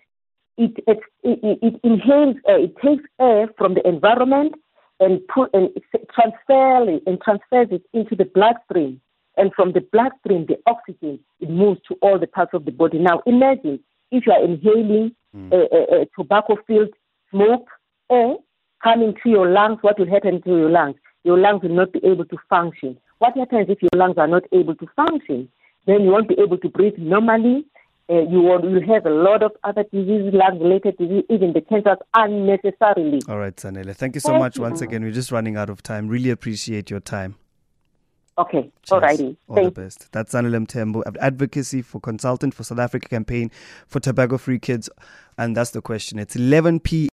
it 0.57 0.77
it, 0.87 0.99
it, 1.23 1.59
it 1.63 1.81
inhales 1.83 2.37
air, 2.47 2.61
it 2.61 2.77
takes 2.77 3.05
air 3.21 3.49
from 3.57 3.75
the 3.75 3.87
environment 3.87 4.55
and 5.01 5.21
put 5.29 5.51
and 5.55 5.71
transfer 6.15 6.99
and 7.07 7.21
transfers 7.23 7.69
it 7.71 7.83
into 7.93 8.15
the 8.15 8.25
bloodstream. 8.25 9.01
And 9.37 9.53
from 9.55 9.73
the 9.73 9.81
bloodstream, 9.81 10.47
the 10.47 10.59
oxygen 10.67 11.19
it 11.41 11.49
moves 11.49 11.81
to 11.89 11.95
all 12.03 12.19
the 12.19 12.27
parts 12.27 12.53
of 12.53 12.65
the 12.67 12.73
body. 12.73 12.99
Now, 12.99 13.23
imagine 13.27 13.81
if 14.11 14.27
you 14.27 14.33
are 14.33 14.45
inhaling 14.45 15.15
hmm. 15.33 15.53
a, 15.53 15.57
a, 15.57 16.01
a 16.03 16.07
tobacco-filled 16.17 16.93
smoke 17.31 17.69
air 18.11 18.35
coming 18.83 19.15
to 19.23 19.31
your 19.31 19.49
lungs. 19.49 19.79
What 19.83 19.99
will 19.99 20.11
happen 20.11 20.43
to 20.43 20.51
your 20.51 20.71
lungs? 20.71 20.97
Your 21.25 21.39
lungs 21.39 21.63
will 21.63 21.75
not 21.75 21.93
be 21.93 22.01
able 22.05 22.25
to 22.27 22.37
function. 22.49 22.99
What 23.21 23.37
happens 23.37 23.67
if 23.69 23.83
your 23.83 23.91
lungs 23.95 24.17
are 24.17 24.27
not 24.27 24.45
able 24.51 24.75
to 24.77 24.87
function? 24.97 25.49
Then 25.87 26.01
you 26.03 26.11
won't 26.11 26.29
be 26.29 26.37
able 26.41 26.57
to 26.59 26.69
breathe 26.71 26.95
normally. 26.97 27.67
Uh, 28.09 28.23
you 28.23 28.41
will 28.41 28.65
you 28.65 28.81
have 28.93 29.05
a 29.07 29.11
lot 29.11 29.43
of 29.43 29.53
other 29.63 29.85
diseases, 29.93 30.33
lung-related 30.33 30.97
disease, 30.97 31.23
even 31.29 31.53
the 31.53 31.61
cancers 31.61 31.99
unnecessarily. 32.15 33.21
All 33.29 33.39
right, 33.39 33.55
Zanele. 33.55 33.95
Thank 33.95 34.17
you 34.17 34.21
so 34.21 34.31
Thank 34.31 34.41
much 34.41 34.59
once 34.59 34.81
again. 34.81 35.03
We're 35.05 35.13
just 35.13 35.31
running 35.31 35.57
out 35.57 35.71
of 35.71 35.83
time. 35.83 36.09
Really 36.09 36.31
appreciate 36.31 36.91
your 36.91 37.01
time. 37.01 37.37
Okay, 38.39 38.71
Cheers. 38.83 39.03
alrighty. 39.03 39.37
All 39.49 39.57
Thank 39.57 39.75
the 39.75 39.83
best. 39.83 40.11
That's 40.13 40.33
Zanele 40.33 40.67
Tembo, 40.67 41.03
advocacy 41.21 41.83
for 41.83 42.01
consultant 42.01 42.55
for 42.55 42.65
South 42.65 42.79
Africa 42.79 43.07
campaign 43.07 43.51
for 43.87 44.01
tobacco 44.01 44.39
free 44.39 44.59
kids. 44.59 44.89
And 45.37 45.57
that's 45.57 45.71
the 45.71 45.83
question. 45.83 46.19
It's 46.19 46.37
11 46.37 46.81
p. 46.81 47.09